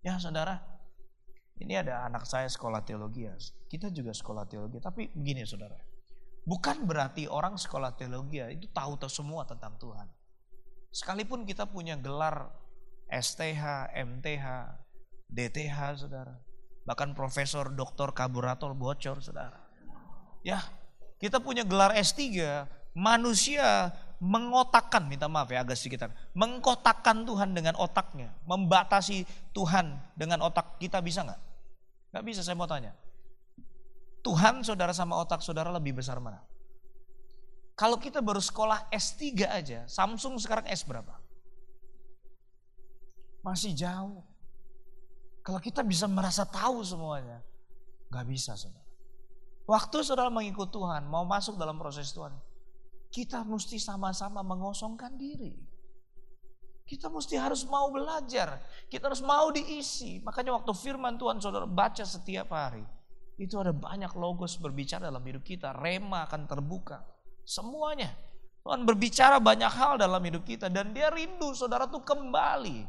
Ya 0.00 0.16
saudara, 0.16 0.58
Ini 1.60 1.84
ada 1.84 2.08
anak 2.08 2.24
saya 2.24 2.48
sekolah 2.48 2.80
teologi 2.88 3.28
ya. 3.28 3.36
Kita 3.68 3.92
juga 3.92 4.16
sekolah 4.16 4.48
teologi. 4.48 4.80
Tapi 4.80 5.12
begini 5.12 5.44
saudara. 5.44 5.76
Bukan 6.48 6.88
berarti 6.88 7.28
orang 7.28 7.60
sekolah 7.60 7.92
teologi 8.00 8.40
ya, 8.40 8.48
itu 8.48 8.64
tahu 8.72 8.96
semua 9.12 9.44
tentang 9.44 9.76
Tuhan. 9.76 10.08
Sekalipun 10.88 11.44
kita 11.44 11.68
punya 11.68 12.00
gelar 12.00 12.48
STH, 13.12 13.92
MTH, 13.92 14.46
DTH 15.28 15.78
saudara. 16.00 16.40
Bahkan 16.90 17.14
profesor, 17.14 17.70
doktor, 17.70 18.10
kaburator, 18.10 18.74
bocor 18.74 19.22
saudara. 19.22 19.54
Ya, 20.42 20.58
kita 21.22 21.38
punya 21.38 21.62
gelar 21.62 21.94
S3, 21.94 22.18
manusia 22.98 23.94
mengotakkan, 24.18 25.06
minta 25.06 25.30
maaf 25.30 25.54
ya 25.54 25.62
agak 25.62 25.78
sedikit, 25.78 26.10
mengkotakkan 26.34 27.22
Tuhan 27.22 27.54
dengan 27.54 27.78
otaknya, 27.78 28.34
membatasi 28.42 29.22
Tuhan 29.54 30.02
dengan 30.18 30.42
otak 30.42 30.82
kita 30.82 30.98
bisa 30.98 31.22
nggak? 31.22 31.40
Nggak 32.10 32.24
bisa, 32.26 32.42
saya 32.42 32.58
mau 32.58 32.66
tanya. 32.66 32.90
Tuhan 34.26 34.66
saudara 34.66 34.90
sama 34.90 35.14
otak 35.22 35.46
saudara 35.46 35.70
lebih 35.70 35.94
besar 35.94 36.18
mana? 36.18 36.42
Kalau 37.78 38.02
kita 38.02 38.18
baru 38.18 38.42
sekolah 38.42 38.90
S3 38.90 39.46
aja, 39.46 39.86
Samsung 39.86 40.42
sekarang 40.42 40.66
S 40.66 40.82
berapa? 40.82 41.14
Masih 43.46 43.78
jauh. 43.78 44.29
Kalau 45.50 45.58
kita 45.58 45.82
bisa 45.82 46.06
merasa 46.06 46.46
tahu 46.46 46.78
semuanya, 46.86 47.42
nggak 48.06 48.22
bisa 48.30 48.54
saudara. 48.54 48.86
Waktu 49.66 49.98
saudara 50.06 50.30
mengikut 50.30 50.70
Tuhan, 50.70 51.10
mau 51.10 51.26
masuk 51.26 51.58
dalam 51.58 51.74
proses 51.74 52.14
Tuhan, 52.14 52.30
kita 53.10 53.42
mesti 53.42 53.74
sama-sama 53.82 54.46
mengosongkan 54.46 55.18
diri. 55.18 55.58
Kita 56.86 57.10
mesti 57.10 57.34
harus 57.34 57.66
mau 57.66 57.90
belajar. 57.90 58.62
Kita 58.86 59.10
harus 59.10 59.26
mau 59.26 59.50
diisi. 59.50 60.22
Makanya 60.22 60.54
waktu 60.54 60.70
firman 60.70 61.18
Tuhan 61.18 61.42
saudara 61.42 61.66
baca 61.66 62.06
setiap 62.06 62.54
hari. 62.54 62.86
Itu 63.34 63.58
ada 63.58 63.74
banyak 63.74 64.14
logos 64.14 64.54
berbicara 64.54 65.10
dalam 65.10 65.22
hidup 65.26 65.42
kita. 65.42 65.74
Rema 65.74 66.30
akan 66.30 66.46
terbuka. 66.46 67.02
Semuanya. 67.42 68.14
Tuhan 68.62 68.86
berbicara 68.86 69.42
banyak 69.42 69.70
hal 69.74 69.98
dalam 69.98 70.22
hidup 70.22 70.46
kita. 70.46 70.70
Dan 70.70 70.94
dia 70.94 71.10
rindu 71.10 71.50
saudara 71.58 71.90
tuh 71.90 72.06
kembali. 72.06 72.86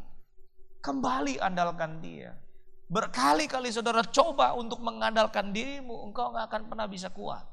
Kembali 0.86 1.42
andalkan 1.42 1.98
dia. 2.06 2.38
Berkali-kali 2.92 3.72
saudara 3.72 4.04
coba 4.04 4.52
untuk 4.52 4.84
mengandalkan 4.84 5.56
dirimu. 5.56 6.12
Engkau 6.12 6.36
gak 6.36 6.52
akan 6.52 6.68
pernah 6.68 6.92
bisa 6.92 7.08
kuat. 7.08 7.48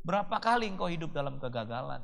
Berapa 0.00 0.40
kali 0.40 0.72
engkau 0.72 0.88
hidup 0.88 1.12
dalam 1.12 1.36
kegagalan. 1.36 2.00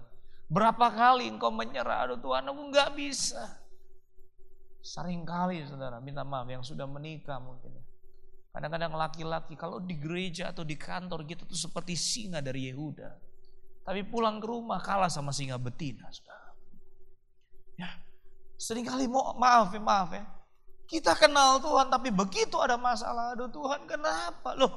Berapa 0.53 0.93
kali 0.93 1.33
engkau 1.33 1.49
menyerah. 1.49 2.05
Aduh 2.05 2.21
Tuhan 2.21 2.45
aku 2.53 2.63
gak 2.69 2.93
bisa. 2.93 3.65
Sering 4.85 5.25
kali 5.25 5.65
saudara 5.65 6.05
minta 6.05 6.21
maaf 6.21 6.45
yang 6.53 6.61
sudah 6.61 6.85
menikah 6.85 7.41
mungkin. 7.41 7.81
Kadang-kadang 8.53 8.93
laki-laki 8.93 9.57
kalau 9.57 9.81
di 9.81 9.97
gereja 9.97 10.53
atau 10.53 10.61
di 10.61 10.77
kantor 10.77 11.25
kita 11.25 11.49
tuh 11.49 11.57
seperti 11.57 11.97
singa 11.97 12.45
dari 12.45 12.69
Yehuda. 12.69 13.09
Tapi 13.89 14.05
pulang 14.05 14.37
ke 14.37 14.45
rumah 14.45 14.85
kalah 14.85 15.09
sama 15.09 15.33
singa 15.33 15.57
betina 15.57 16.13
saudara. 16.13 16.53
Ya, 17.81 17.89
sering 18.61 18.85
kali 18.85 19.09
mau 19.09 19.33
maaf 19.41 19.73
ya 19.73 19.81
maaf 19.81 20.11
ya. 20.13 20.25
Kita 20.91 21.15
kenal 21.15 21.63
Tuhan 21.63 21.87
tapi 21.87 22.11
begitu 22.11 22.59
ada 22.59 22.75
masalah, 22.75 23.39
aduh 23.39 23.47
Tuhan 23.47 23.87
kenapa? 23.87 24.59
Loh, 24.59 24.75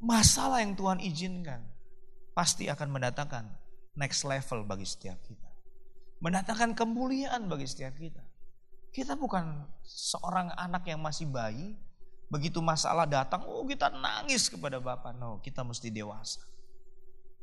masalah 0.00 0.64
yang 0.64 0.72
Tuhan 0.72 0.96
izinkan 1.04 1.60
pasti 2.32 2.72
akan 2.72 2.88
mendatangkan 2.88 3.44
next 4.00 4.24
level 4.24 4.64
bagi 4.64 4.88
setiap 4.88 5.20
kita. 5.20 5.44
Mendatangkan 6.24 6.72
kemuliaan 6.72 7.52
bagi 7.52 7.68
setiap 7.68 8.00
kita. 8.00 8.24
Kita 8.96 9.12
bukan 9.12 9.68
seorang 9.84 10.56
anak 10.56 10.88
yang 10.88 11.04
masih 11.04 11.28
bayi, 11.28 11.76
begitu 12.32 12.64
masalah 12.64 13.04
datang, 13.04 13.44
oh 13.44 13.68
kita 13.68 13.92
nangis 13.92 14.48
kepada 14.48 14.80
Bapak. 14.80 15.12
No, 15.20 15.36
kita 15.44 15.60
mesti 15.60 15.92
dewasa. 15.92 16.40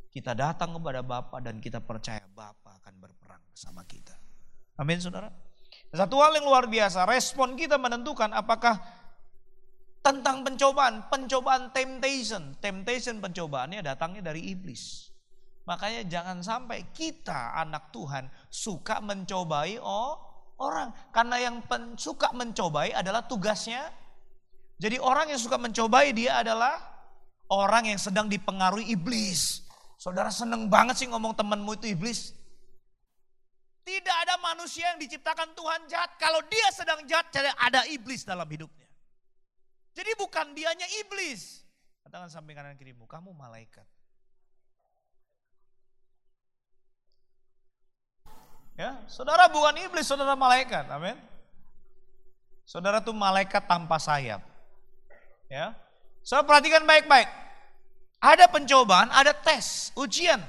Kita 0.09 0.33
datang 0.33 0.73
kepada 0.81 1.05
Bapak 1.05 1.45
dan 1.45 1.61
kita 1.61 1.77
percaya 1.77 2.25
Bapak 2.33 2.81
akan 2.81 2.93
berperang 2.97 3.45
bersama 3.53 3.85
kita. 3.85 4.17
Amin 4.81 4.97
saudara. 4.97 5.46
Satu 5.95 6.19
hal 6.19 6.36
yang 6.36 6.47
luar 6.47 6.67
biasa, 6.67 7.08
respon 7.08 7.56
kita 7.56 7.80
menentukan 7.80 8.32
apakah 8.36 8.76
tentang 10.04 10.43
pencobaan, 10.43 11.08
pencobaan 11.12 11.71
temptation. 11.76 12.56
Temptation 12.60 13.19
pencobaannya 13.19 13.84
datangnya 13.84 14.32
dari 14.32 14.52
iblis. 14.52 15.12
Makanya 15.67 16.08
jangan 16.08 16.39
sampai 16.39 16.95
kita 16.95 17.60
anak 17.60 17.91
Tuhan 17.91 18.32
suka 18.47 19.04
mencobai 19.04 19.76
oh 19.84 20.15
orang. 20.63 20.95
Karena 21.12 21.43
yang 21.43 21.60
pen, 21.67 22.00
suka 22.00 22.32
mencobai 22.32 22.95
adalah 22.95 23.28
tugasnya. 23.28 23.91
Jadi 24.80 24.95
orang 24.95 25.36
yang 25.36 25.41
suka 25.41 25.60
mencobai 25.60 26.15
dia 26.15 26.39
adalah 26.39 26.80
orang 27.52 27.91
yang 27.91 28.00
sedang 28.00 28.32
dipengaruhi 28.32 28.95
iblis. 28.95 29.63
Saudara 30.00 30.32
seneng 30.32 30.71
banget 30.71 31.04
sih 31.04 31.08
ngomong 31.12 31.36
temanmu 31.36 31.76
itu 31.84 31.91
iblis. 31.91 32.32
Tidak 33.88 34.17
ada 34.28 34.36
manusia 34.43 34.91
yang 34.91 35.00
diciptakan 35.00 35.56
Tuhan 35.56 35.88
jahat. 35.88 36.19
Kalau 36.19 36.43
dia 36.52 36.67
sedang 36.76 37.08
jahat, 37.08 37.32
ada 37.56 37.88
iblis 37.88 38.28
dalam 38.28 38.43
hidupnya. 38.43 38.84
Jadi 39.95 40.12
bukan 40.19 40.52
dianya 40.52 40.84
iblis. 41.00 41.63
Katakan 42.04 42.28
samping 42.28 42.60
kanan 42.60 42.76
kirimu, 42.76 43.08
kamu 43.08 43.32
malaikat. 43.32 43.88
Ya, 48.76 49.00
saudara 49.08 49.47
bukan 49.47 49.80
iblis, 49.80 50.04
saudara 50.04 50.36
malaikat. 50.36 50.84
Amin. 50.91 51.15
Saudara 52.67 53.00
tuh 53.00 53.15
malaikat 53.15 53.63
tanpa 53.71 53.95
sayap. 54.04 54.43
Ya. 55.47 55.71
Saudara 56.28 56.60
perhatikan 56.60 56.84
baik-baik. 56.84 57.32
Ada 58.19 58.52
pencobaan, 58.52 59.08
ada 59.15 59.32
tes, 59.32 59.95
ujian. 59.95 60.43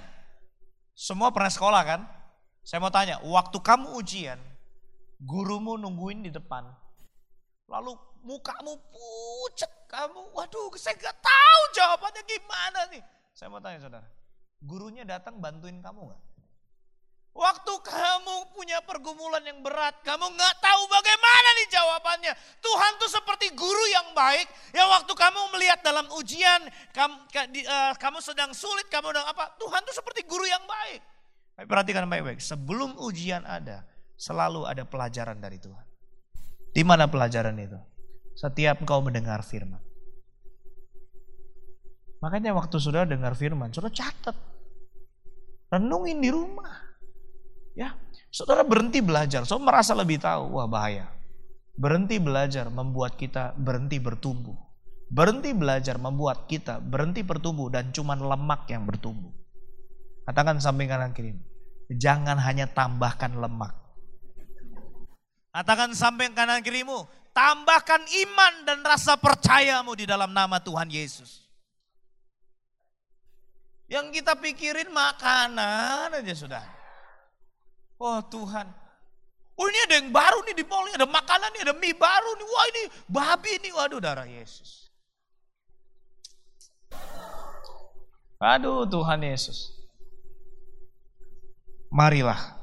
Semua 0.99 1.31
pernah 1.31 1.55
sekolah 1.55 1.83
kan? 1.87 2.18
Saya 2.69 2.85
mau 2.85 2.93
tanya, 2.93 3.17
waktu 3.25 3.65
kamu 3.65 3.97
ujian, 3.97 4.37
gurumu 5.25 5.81
nungguin 5.81 6.21
di 6.21 6.29
depan. 6.29 6.69
Lalu 7.65 7.97
mukamu 8.29 8.77
pucat, 8.93 9.73
kamu, 9.89 10.37
waduh 10.37 10.69
saya 10.77 10.93
gak 11.01 11.17
tahu 11.17 11.63
jawabannya 11.73 12.23
gimana 12.29 12.81
nih. 12.93 13.01
Saya 13.33 13.49
mau 13.49 13.57
tanya 13.65 13.81
saudara, 13.81 14.05
gurunya 14.61 15.09
datang 15.09 15.41
bantuin 15.41 15.81
kamu 15.81 16.13
gak? 16.13 16.21
Waktu 17.33 17.73
kamu 17.89 18.53
punya 18.53 18.85
pergumulan 18.85 19.49
yang 19.49 19.65
berat, 19.65 20.05
kamu 20.05 20.29
nggak 20.29 20.55
tahu 20.61 20.83
bagaimana 20.93 21.49
nih 21.57 21.69
jawabannya. 21.73 22.33
Tuhan 22.61 22.93
tuh 23.01 23.09
seperti 23.09 23.49
guru 23.57 23.85
yang 23.97 24.13
baik, 24.13 24.45
yang 24.77 24.93
waktu 24.93 25.13
kamu 25.17 25.41
melihat 25.57 25.81
dalam 25.81 26.05
ujian, 26.21 26.69
kamu, 26.93 27.17
uh, 27.17 27.95
kamu 27.97 28.19
sedang 28.21 28.53
sulit, 28.53 28.93
kamu 28.93 29.15
sedang 29.15 29.25
apa, 29.25 29.57
Tuhan 29.57 29.81
tuh 29.89 29.95
seperti 29.97 30.29
guru 30.29 30.45
yang 30.45 30.67
baik. 30.69 31.01
Tapi 31.59 31.67
perhatikan 31.67 32.07
baik-baik, 32.07 32.39
sebelum 32.39 32.95
ujian 33.03 33.43
ada, 33.43 33.83
selalu 34.15 34.63
ada 34.63 34.87
pelajaran 34.87 35.43
dari 35.43 35.59
Tuhan. 35.59 35.83
Di 36.71 36.87
mana 36.87 37.11
pelajaran 37.11 37.59
itu? 37.59 37.75
Setiap 38.39 38.87
engkau 38.87 39.03
mendengar 39.03 39.43
firman. 39.43 39.83
Makanya 42.23 42.55
waktu 42.55 42.79
sudah 42.79 43.03
dengar 43.03 43.35
firman, 43.35 43.75
sudah 43.75 43.91
catat. 43.91 44.39
Renungin 45.67 46.23
di 46.23 46.31
rumah. 46.31 46.79
Ya, 47.75 47.99
saudara 48.31 48.63
berhenti 48.63 49.03
belajar, 49.03 49.43
saudara 49.43 49.75
merasa 49.75 49.99
lebih 49.99 50.23
tahu, 50.23 50.63
wah 50.63 50.71
bahaya. 50.71 51.11
Berhenti 51.75 52.23
belajar 52.23 52.71
membuat 52.71 53.19
kita 53.19 53.59
berhenti 53.59 53.99
bertumbuh. 53.99 54.55
Berhenti 55.11 55.51
belajar 55.51 55.99
membuat 55.99 56.47
kita 56.47 56.79
berhenti 56.79 57.27
bertumbuh 57.27 57.67
dan 57.67 57.91
cuma 57.91 58.15
lemak 58.15 58.71
yang 58.71 58.87
bertumbuh. 58.87 59.35
Katakan 60.23 60.63
samping 60.63 60.87
kanan 60.87 61.11
kiri. 61.11 61.48
Jangan 61.89 62.37
hanya 62.37 62.69
tambahkan 62.69 63.33
lemak. 63.41 63.73
Katakan 65.49 65.97
samping 65.97 66.37
kanan 66.37 66.61
kirimu, 66.61 67.09
tambahkan 67.33 68.05
iman 68.05 68.55
dan 68.69 68.85
rasa 68.85 69.17
percayamu 69.17 69.97
di 69.97 70.05
dalam 70.05 70.31
nama 70.37 70.61
Tuhan 70.61 70.93
Yesus. 70.93 71.49
Yang 73.89 74.21
kita 74.21 74.37
pikirin 74.37 74.93
makanan 74.93 76.13
aja 76.13 76.35
sudah. 76.37 76.65
Oh 77.97 78.21
Tuhan. 78.21 78.69
Oh 79.59 79.67
ini 79.67 79.79
ada 79.89 79.95
yang 79.99 80.13
baru 80.13 80.45
nih 80.45 80.55
di 80.55 80.65
mall, 80.69 80.87
ada 80.93 81.09
makanan 81.09 81.51
nih, 81.57 81.63
ada 81.67 81.75
mie 81.75 81.97
baru 81.97 82.31
nih. 82.37 82.47
Wah 82.47 82.65
ini 82.69 82.83
babi 83.09 83.53
nih, 83.65 83.73
waduh 83.75 83.99
darah 83.99 84.29
Yesus. 84.29 84.93
Aduh 88.39 88.87
Tuhan 88.87 89.25
Yesus. 89.25 89.78
Marilah. 91.89 92.59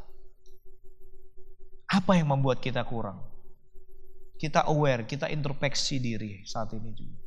Apa 1.89 2.17
yang 2.17 2.29
membuat 2.29 2.61
kita 2.61 2.85
kurang? 2.85 3.21
Kita 4.35 4.67
aware, 4.67 5.07
kita 5.07 5.31
introspeksi 5.31 5.97
diri 5.97 6.43
saat 6.45 6.69
ini 6.75 6.91
juga. 6.91 7.17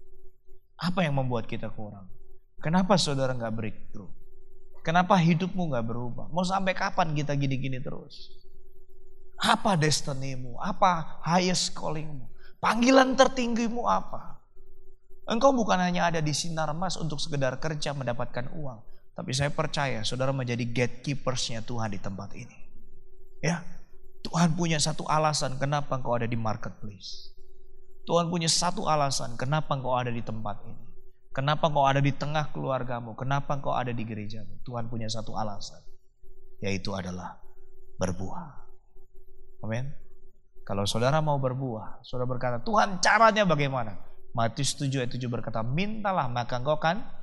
Apa 0.78 1.02
yang 1.02 1.18
membuat 1.18 1.50
kita 1.50 1.72
kurang? 1.72 2.06
Kenapa 2.62 2.94
saudara 2.98 3.34
nggak 3.34 3.54
breakthrough? 3.54 4.18
Kenapa 4.88 5.20
hidupmu 5.20 5.68
gak 5.74 5.84
berubah? 5.84 6.32
Mau 6.32 6.40
sampai 6.40 6.72
kapan 6.72 7.12
kita 7.12 7.36
gini-gini 7.36 7.76
terus? 7.82 8.32
Apa 9.36 9.76
destinimu? 9.76 10.56
Apa 10.64 11.20
highest 11.28 11.76
callingmu? 11.76 12.24
Panggilan 12.56 13.12
tertinggimu 13.12 13.84
apa? 13.84 14.40
Engkau 15.28 15.52
bukan 15.52 15.76
hanya 15.76 16.08
ada 16.08 16.24
di 16.24 16.32
sinar 16.32 16.72
mas 16.72 16.96
untuk 16.96 17.20
sekedar 17.20 17.60
kerja 17.60 17.92
mendapatkan 17.92 18.48
uang. 18.48 18.80
Tapi 19.18 19.34
saya 19.34 19.50
percaya 19.50 20.06
saudara 20.06 20.30
menjadi 20.30 20.62
gatekeepersnya 20.62 21.66
Tuhan 21.66 21.90
di 21.90 21.98
tempat 21.98 22.38
ini. 22.38 22.54
Ya, 23.42 23.66
Tuhan 24.22 24.54
punya 24.54 24.78
satu 24.78 25.02
alasan 25.10 25.58
kenapa 25.58 25.98
engkau 25.98 26.14
ada 26.14 26.30
di 26.30 26.38
marketplace. 26.38 27.34
Tuhan 28.06 28.30
punya 28.30 28.46
satu 28.46 28.86
alasan 28.86 29.34
kenapa 29.34 29.74
engkau 29.74 29.98
ada 29.98 30.14
di 30.14 30.22
tempat 30.22 30.62
ini. 30.70 30.86
Kenapa 31.34 31.66
engkau 31.66 31.82
ada 31.82 31.98
di 31.98 32.14
tengah 32.14 32.54
keluargamu? 32.54 33.18
Kenapa 33.18 33.58
engkau 33.58 33.74
ada 33.74 33.90
di 33.90 34.06
gerejamu? 34.06 34.62
Tuhan 34.62 34.86
punya 34.86 35.10
satu 35.10 35.34
alasan. 35.34 35.82
Yaitu 36.62 36.94
adalah 36.94 37.42
berbuah. 37.98 38.46
Amin. 39.66 39.90
Kalau 40.62 40.86
saudara 40.86 41.18
mau 41.18 41.42
berbuah, 41.42 42.06
saudara 42.06 42.28
berkata, 42.30 42.56
Tuhan 42.62 43.02
caranya 43.02 43.42
bagaimana? 43.42 43.98
Matius 44.30 44.78
7 44.78 44.94
ayat 45.02 45.10
7 45.10 45.26
berkata, 45.26 45.66
mintalah 45.66 46.30
maka 46.30 46.58
engkau 46.62 46.78
kan. 46.78 47.17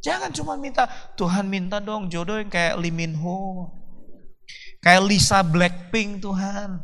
Jangan 0.00 0.32
cuma 0.32 0.56
minta, 0.56 0.88
Tuhan 1.16 1.44
minta 1.44 1.76
dong 1.76 2.08
jodoh 2.08 2.40
yang 2.40 2.48
kayak 2.48 2.80
Lee 2.80 2.92
Min 2.92 3.16
Ho. 3.20 3.68
Kayak 4.80 5.04
Lisa 5.04 5.44
Blackpink 5.44 6.24
Tuhan. 6.24 6.80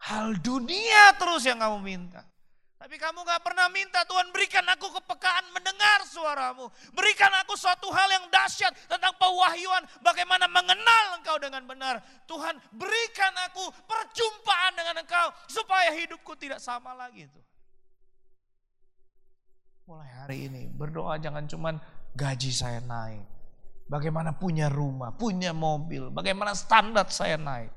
Hal 0.00 0.40
dunia 0.40 1.12
terus 1.20 1.44
yang 1.44 1.60
kamu 1.60 1.78
minta. 1.84 2.24
Tapi 2.80 2.96
kamu 2.96 3.20
gak 3.28 3.44
pernah 3.44 3.68
minta 3.68 4.00
Tuhan 4.08 4.32
berikan 4.32 4.64
aku 4.64 4.88
kepekaan 4.88 5.52
mendengar 5.52 6.00
suaramu. 6.08 6.72
Berikan 6.96 7.28
aku 7.44 7.52
suatu 7.52 7.92
hal 7.92 8.08
yang 8.08 8.24
dahsyat 8.32 8.72
tentang 8.88 9.12
pewahyuan. 9.20 9.84
Bagaimana 10.00 10.48
mengenal 10.48 11.20
engkau 11.20 11.36
dengan 11.36 11.68
benar. 11.68 12.00
Tuhan 12.24 12.56
berikan 12.72 13.36
aku 13.44 13.68
perjumpaan 13.84 14.72
dengan 14.72 15.04
engkau. 15.04 15.28
Supaya 15.52 15.92
hidupku 15.92 16.32
tidak 16.40 16.64
sama 16.64 16.96
lagi. 16.96 17.28
Tuh. 17.28 17.49
Mulai 19.90 20.10
hari 20.22 20.38
ini 20.46 20.62
berdoa 20.70 21.18
jangan 21.18 21.50
cuman 21.50 21.74
gaji 22.14 22.54
saya 22.54 22.78
naik. 22.78 23.26
Bagaimana 23.90 24.38
punya 24.38 24.70
rumah, 24.70 25.10
punya 25.18 25.50
mobil. 25.50 26.14
Bagaimana 26.14 26.54
standar 26.54 27.10
saya 27.10 27.34
naik. 27.34 27.74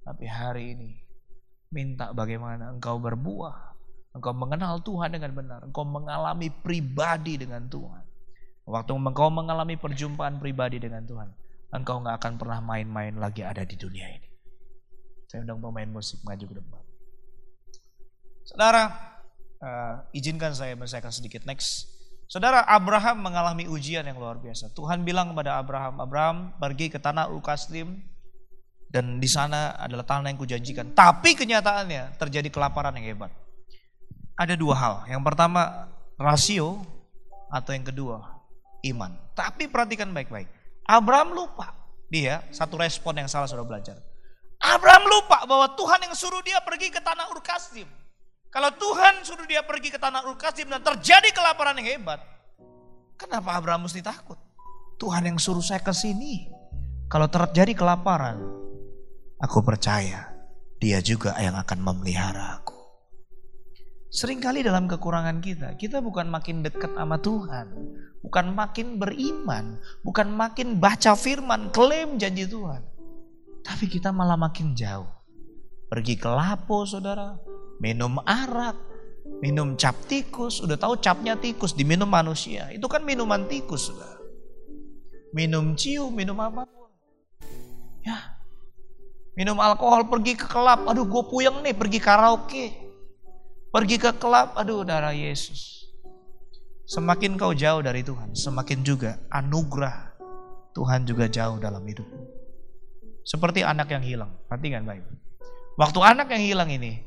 Tapi 0.00 0.24
hari 0.24 0.72
ini 0.72 0.90
minta 1.68 2.16
bagaimana 2.16 2.72
engkau 2.72 2.96
berbuah 2.96 3.76
Engkau 4.10 4.32
mengenal 4.34 4.80
Tuhan 4.82 5.12
dengan 5.12 5.36
benar. 5.36 5.60
Engkau 5.68 5.86
mengalami 5.86 6.50
pribadi 6.50 7.38
dengan 7.38 7.68
Tuhan. 7.68 8.08
Waktu 8.66 8.90
engkau 8.96 9.30
mengalami 9.30 9.76
perjumpaan 9.78 10.42
pribadi 10.42 10.82
dengan 10.82 11.06
Tuhan, 11.06 11.30
engkau 11.76 12.02
nggak 12.02 12.16
akan 12.18 12.32
pernah 12.38 12.58
main-main 12.64 13.14
lagi 13.20 13.46
ada 13.46 13.62
di 13.62 13.78
dunia 13.78 14.06
ini. 14.10 14.28
Saya 15.28 15.46
undang 15.46 15.62
pemain 15.62 15.86
musik 15.86 16.24
maju 16.26 16.42
ke 16.42 16.54
depan. 16.58 16.82
Saudara, 18.48 18.82
uh, 19.60 20.02
izinkan 20.16 20.52
saya 20.56 20.74
menyelesaikan 20.74 21.12
sedikit 21.12 21.44
next. 21.44 21.88
Saudara, 22.30 22.62
Abraham 22.66 23.26
mengalami 23.26 23.66
ujian 23.66 24.06
yang 24.06 24.18
luar 24.18 24.38
biasa. 24.38 24.70
Tuhan 24.72 25.02
bilang 25.02 25.34
kepada 25.34 25.58
Abraham, 25.58 25.98
Abraham 25.98 26.36
pergi 26.62 26.86
ke 26.86 27.02
tanah 27.02 27.26
Ukaslim 27.34 28.00
dan 28.90 29.18
di 29.18 29.26
sana 29.26 29.74
adalah 29.78 30.06
tanah 30.06 30.30
yang 30.30 30.38
kujanjikan. 30.38 30.94
Tapi 30.94 31.34
kenyataannya 31.34 32.18
terjadi 32.18 32.46
kelaparan 32.50 32.94
yang 32.98 33.14
hebat 33.14 33.34
ada 34.40 34.56
dua 34.56 34.72
hal. 34.72 34.94
Yang 35.04 35.22
pertama 35.28 35.92
rasio 36.16 36.80
atau 37.52 37.76
yang 37.76 37.84
kedua 37.84 38.40
iman. 38.88 39.12
Tapi 39.36 39.68
perhatikan 39.68 40.08
baik-baik. 40.16 40.48
Abraham 40.88 41.36
lupa. 41.36 41.76
Dia 42.08 42.40
satu 42.50 42.80
respon 42.80 43.20
yang 43.20 43.28
salah 43.28 43.46
sudah 43.46 43.62
belajar. 43.62 44.00
Abraham 44.58 45.04
lupa 45.06 45.44
bahwa 45.44 45.76
Tuhan 45.76 46.08
yang 46.08 46.14
suruh 46.16 46.40
dia 46.40 46.58
pergi 46.64 46.88
ke 46.88 46.98
tanah 46.98 47.28
Urkasim. 47.30 47.86
Kalau 48.50 48.70
Tuhan 48.74 49.22
suruh 49.22 49.46
dia 49.46 49.62
pergi 49.62 49.94
ke 49.94 49.98
tanah 49.98 50.26
Urkasim 50.26 50.66
dan 50.66 50.82
terjadi 50.82 51.30
kelaparan 51.30 51.78
yang 51.78 51.98
hebat. 51.98 52.18
Kenapa 53.14 53.54
Abraham 53.54 53.86
mesti 53.86 54.02
takut? 54.02 54.36
Tuhan 54.98 55.22
yang 55.30 55.38
suruh 55.38 55.62
saya 55.62 55.78
ke 55.78 55.94
sini. 55.94 56.50
Kalau 57.06 57.30
terjadi 57.30 57.72
kelaparan, 57.78 58.42
aku 59.38 59.62
percaya 59.62 60.34
dia 60.82 60.98
juga 60.98 61.38
yang 61.38 61.54
akan 61.54 61.78
memelihara 61.78 62.58
aku. 62.58 62.74
Seringkali 64.10 64.66
dalam 64.66 64.90
kekurangan 64.90 65.38
kita, 65.38 65.78
kita 65.78 66.02
bukan 66.02 66.26
makin 66.26 66.66
dekat 66.66 66.90
sama 66.90 67.22
Tuhan. 67.22 67.70
Bukan 68.26 68.50
makin 68.50 68.98
beriman. 68.98 69.78
Bukan 70.02 70.34
makin 70.34 70.82
baca 70.82 71.14
firman, 71.14 71.70
klaim 71.70 72.18
janji 72.18 72.50
Tuhan. 72.50 72.82
Tapi 73.62 73.86
kita 73.86 74.10
malah 74.10 74.34
makin 74.34 74.74
jauh. 74.74 75.06
Pergi 75.86 76.18
ke 76.18 76.26
lapo 76.26 76.82
saudara. 76.82 77.38
Minum 77.80 78.20
arak. 78.22 78.76
Minum 79.40 79.74
cap 79.74 79.96
tikus. 80.06 80.60
Udah 80.60 80.76
tahu 80.76 81.00
capnya 81.00 81.34
tikus 81.34 81.72
diminum 81.72 82.06
manusia. 82.06 82.68
Itu 82.70 82.86
kan 82.86 83.02
minuman 83.02 83.48
tikus 83.48 83.88
saudara. 83.90 84.20
Minum 85.32 85.74
ciu, 85.74 86.12
minum 86.12 86.36
apa 86.38 86.68
pun. 86.68 86.90
Ya. 88.04 88.36
Minum 89.34 89.56
alkohol 89.56 90.06
pergi 90.06 90.36
ke 90.36 90.44
kelab. 90.44 90.84
Aduh 90.84 91.08
gue 91.08 91.22
puyeng 91.26 91.64
nih 91.64 91.72
pergi 91.72 91.98
karaoke 92.02 92.90
Pergi 93.70 94.02
ke 94.02 94.10
kelab, 94.18 94.58
aduh 94.58 94.82
darah 94.82 95.14
Yesus. 95.14 95.86
Semakin 96.90 97.38
kau 97.38 97.54
jauh 97.54 97.78
dari 97.78 98.02
Tuhan, 98.02 98.34
semakin 98.34 98.82
juga 98.82 99.14
anugerah 99.30 100.10
Tuhan 100.74 101.06
juga 101.06 101.30
jauh 101.30 101.54
dalam 101.62 101.86
hidupmu. 101.86 102.18
Seperti 103.22 103.62
anak 103.62 103.94
yang 103.94 104.02
hilang, 104.02 104.34
perhatikan 104.50 104.82
baik. 104.82 105.06
Waktu 105.78 106.02
anak 106.02 106.34
yang 106.34 106.42
hilang 106.42 106.66
ini 106.74 106.98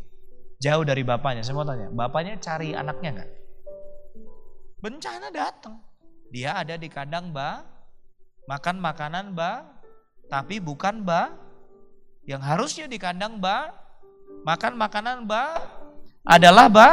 jauh 0.63 0.87
dari 0.87 1.03
bapaknya, 1.03 1.43
saya 1.43 1.59
mau 1.59 1.67
tanya, 1.67 1.91
bapaknya 1.91 2.39
cari 2.39 2.71
anaknya 2.71 3.09
nggak? 3.19 3.31
Bencana 4.79 5.27
datang, 5.35 5.83
dia 6.31 6.55
ada 6.55 6.79
di 6.79 6.87
kandang 6.87 7.35
ba, 7.35 7.67
makan 8.47 8.79
makanan 8.79 9.35
ba, 9.35 9.67
tapi 10.31 10.63
bukan 10.63 11.03
ba, 11.03 11.35
yang 12.23 12.39
harusnya 12.39 12.87
di 12.87 12.95
kandang 12.95 13.43
ba, 13.43 13.75
makan 14.47 14.79
makanan 14.79 15.27
ba, 15.27 15.59
adalah 16.23 16.71
ba 16.71 16.89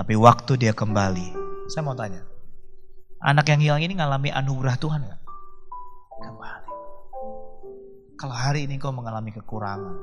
tapi 0.00 0.16
waktu 0.16 0.56
dia 0.56 0.72
kembali, 0.72 1.28
saya 1.68 1.84
mau 1.84 1.92
tanya, 1.92 2.24
anak 3.20 3.52
yang 3.52 3.60
hilang 3.60 3.84
ini 3.84 4.00
ngalami 4.00 4.32
anugerah 4.32 4.80
Tuhan 4.80 5.04
nggak? 5.04 5.20
Kembali. 6.24 6.70
Kalau 8.16 8.32
hari 8.32 8.64
ini 8.64 8.80
kau 8.80 8.96
mengalami 8.96 9.28
kekurangan, 9.28 10.00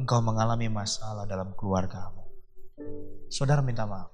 engkau 0.00 0.24
mengalami 0.24 0.72
masalah 0.72 1.28
dalam 1.28 1.52
keluargamu, 1.52 2.24
saudara 3.28 3.60
minta 3.60 3.84
maaf. 3.84 4.08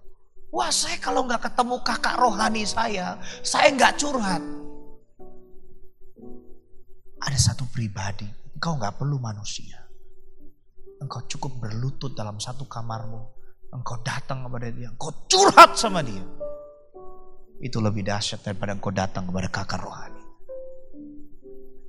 Wah 0.51 0.71
saya 0.75 0.99
kalau 0.99 1.23
nggak 1.27 1.47
ketemu 1.47 1.77
kakak 1.87 2.17
rohani 2.19 2.67
saya, 2.67 3.19
saya 3.47 3.71
nggak 3.71 3.95
curhat. 3.95 4.43
Ada 7.23 7.39
satu 7.39 7.67
pribadi, 7.71 8.27
engkau 8.59 8.75
nggak 8.79 8.99
perlu 8.99 9.23
manusia. 9.23 9.87
Engkau 10.97 11.23
cukup 11.29 11.61
berlutut 11.61 12.17
dalam 12.17 12.41
satu 12.41 12.65
kamarmu. 12.65 13.21
Engkau 13.69 14.01
datang 14.01 14.49
kepada 14.49 14.73
dia. 14.73 14.89
Engkau 14.89 15.13
curhat 15.29 15.77
sama 15.77 16.01
dia. 16.01 16.25
Itu 17.61 17.85
lebih 17.85 18.01
dahsyat 18.01 18.41
daripada 18.41 18.73
engkau 18.73 18.89
datang 18.89 19.29
kepada 19.29 19.49
kakak 19.53 19.85
rohani. 19.85 20.16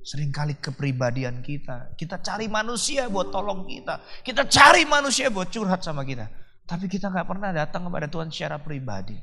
Seringkali 0.08 0.56
kepribadian 0.56 1.44
kita, 1.44 1.92
kita 1.92 2.24
cari 2.24 2.48
manusia 2.48 3.12
buat 3.12 3.28
tolong 3.28 3.68
kita. 3.68 4.00
Kita 4.24 4.48
cari 4.48 4.88
manusia 4.88 5.28
buat 5.28 5.52
curhat 5.52 5.84
sama 5.84 6.00
kita. 6.00 6.24
Tapi 6.64 6.88
kita 6.88 7.12
nggak 7.12 7.28
pernah 7.28 7.52
datang 7.52 7.84
kepada 7.84 8.08
Tuhan 8.08 8.32
secara 8.32 8.56
pribadi. 8.56 9.20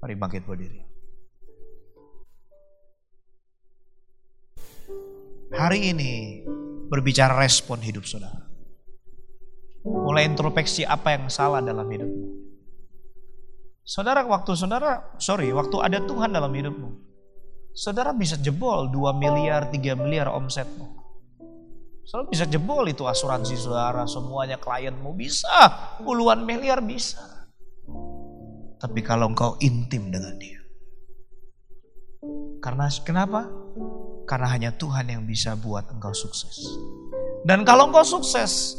Mari 0.00 0.14
bangkit 0.16 0.48
berdiri. 0.48 0.80
Hari 5.52 5.92
ini 5.92 6.40
berbicara 6.88 7.36
respon 7.36 7.76
hidup 7.84 8.08
saudara. 8.08 8.40
Mulai 9.84 10.32
introspeksi 10.32 10.88
apa 10.88 11.12
yang 11.12 11.28
salah 11.28 11.60
dalam 11.60 11.84
hidupmu. 11.84 12.28
Saudara 13.84 14.24
waktu 14.24 14.56
saudara, 14.56 15.12
sorry, 15.20 15.52
waktu 15.52 15.76
ada 15.76 16.00
Tuhan 16.08 16.32
dalam 16.32 16.56
hidupmu. 16.56 17.11
Saudara 17.72 18.12
bisa 18.12 18.36
jebol 18.36 18.92
2 18.92 19.16
miliar, 19.16 19.72
3 19.72 19.96
miliar 19.96 20.28
omsetmu. 20.28 20.92
Saudara 22.04 22.28
bisa 22.28 22.44
jebol 22.44 22.84
itu 22.92 23.08
asuransi 23.08 23.56
saudara, 23.56 24.04
semuanya 24.04 24.60
klienmu 24.60 25.16
bisa, 25.16 25.72
puluhan 26.04 26.44
miliar 26.44 26.84
bisa. 26.84 27.48
Tapi 28.76 29.00
kalau 29.00 29.32
engkau 29.32 29.56
intim 29.64 30.12
dengan 30.12 30.36
dia. 30.36 30.60
Karena 32.60 32.92
kenapa? 33.00 33.48
Karena 34.28 34.48
hanya 34.52 34.70
Tuhan 34.76 35.08
yang 35.08 35.24
bisa 35.24 35.56
buat 35.56 35.88
engkau 35.88 36.12
sukses. 36.12 36.60
Dan 37.48 37.64
kalau 37.64 37.88
engkau 37.88 38.04
sukses, 38.04 38.76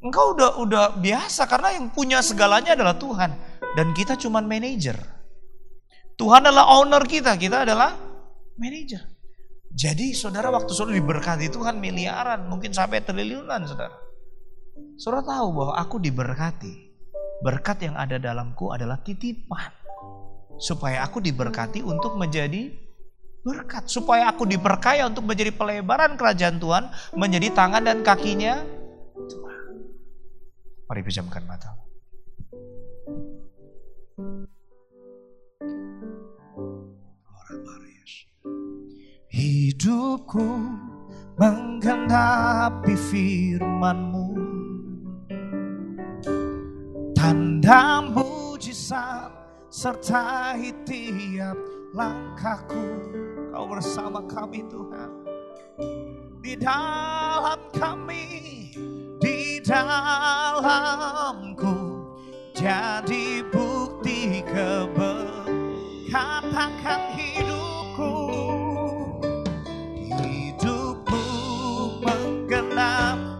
engkau 0.00 0.32
udah 0.32 0.58
udah 0.64 0.84
biasa 0.96 1.44
karena 1.44 1.76
yang 1.76 1.92
punya 1.92 2.24
segalanya 2.24 2.72
adalah 2.72 2.96
Tuhan 2.96 3.30
dan 3.76 3.92
kita 3.92 4.16
cuma 4.16 4.40
manajer. 4.40 4.96
Tuhan 6.14 6.46
adalah 6.46 6.78
owner 6.78 7.02
kita, 7.04 7.34
kita 7.34 7.66
adalah 7.66 8.03
manajer. 8.58 9.02
Jadi 9.74 10.14
saudara 10.14 10.54
waktu 10.54 10.70
saudara 10.70 10.94
diberkati 11.02 11.50
Tuhan 11.50 11.82
miliaran, 11.82 12.46
mungkin 12.46 12.70
sampai 12.70 13.02
triliunan 13.02 13.66
saudara. 13.66 14.04
Saudara 14.94 15.26
tahu 15.26 15.48
bahwa 15.50 15.74
aku 15.74 15.96
diberkati. 15.98 16.94
Berkat 17.42 17.82
yang 17.82 17.98
ada 17.98 18.16
dalamku 18.16 18.70
adalah 18.70 19.02
titipan. 19.02 19.74
Supaya 20.56 21.02
aku 21.02 21.18
diberkati 21.18 21.82
untuk 21.82 22.14
menjadi 22.14 22.70
berkat. 23.42 23.90
Supaya 23.90 24.30
aku 24.30 24.46
diperkaya 24.46 25.10
untuk 25.10 25.26
menjadi 25.26 25.50
pelebaran 25.50 26.14
kerajaan 26.14 26.62
Tuhan. 26.62 26.84
Menjadi 27.18 27.50
tangan 27.50 27.82
dan 27.82 28.06
kakinya 28.06 28.62
Tuhan. 29.18 29.62
Mari 30.86 31.02
pejamkan 31.02 31.42
mata. 31.50 31.74
Hidupku 39.34 40.46
menggenapi 41.34 42.94
firmanmu. 42.94 44.30
Tanda 47.18 47.98
mujizat 48.14 49.34
sertai 49.74 50.70
tiap 50.86 51.58
langkahku. 51.90 52.78
Kau 53.50 53.66
bersama 53.66 54.22
kami 54.30 54.62
Tuhan. 54.70 55.10
Di 56.38 56.54
dalam 56.54 57.58
kami 57.74 58.70
Di 59.18 59.58
dalamku 59.64 60.94
Jadi 62.54 63.42
bukti 63.50 64.44
keberkatan 64.46 65.42
hidupku 67.18 67.33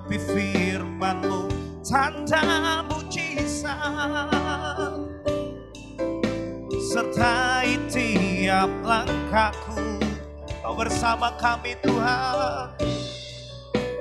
firmanmu 0.09 1.51
tanda 1.83 2.87
mujizat 2.87 4.95
sertai 6.93 7.75
tiap 7.91 8.71
langkahku 8.87 9.99
kau 10.63 10.75
bersama 10.79 11.35
kami 11.43 11.75
Tuhan. 11.83 12.71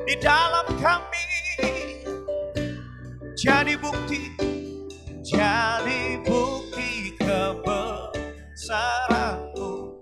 Di 0.04 0.20
dalam 0.22 0.68
kami 0.78 1.26
jadi 3.34 3.74
bukti 3.82 4.30
jadi 5.26 6.22
bukti 6.22 7.18
kebesaranmu 7.18 9.98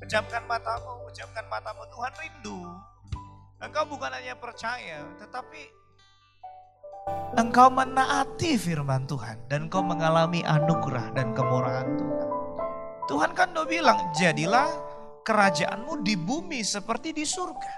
pejamkan 0.00 0.48
matamu 0.48 1.04
pejamkan 1.10 1.44
matamu 1.50 1.82
Tuhan 1.92 2.12
rindu 2.18 2.93
Engkau 3.64 3.88
bukan 3.88 4.12
hanya 4.12 4.36
percaya, 4.36 5.08
tetapi 5.16 5.72
engkau 7.40 7.72
menaati 7.72 8.60
firman 8.60 9.08
Tuhan 9.08 9.40
dan 9.48 9.72
engkau 9.72 9.80
mengalami 9.80 10.44
anugerah 10.44 11.16
dan 11.16 11.32
kemurahan 11.32 11.88
Tuhan. 11.96 12.28
Tuhan 13.08 13.30
kan 13.32 13.56
udah 13.56 13.64
bilang, 13.64 13.96
jadilah 14.12 14.68
kerajaanmu 15.24 16.04
di 16.04 16.12
bumi 16.12 16.60
seperti 16.60 17.16
di 17.16 17.24
surga. 17.24 17.72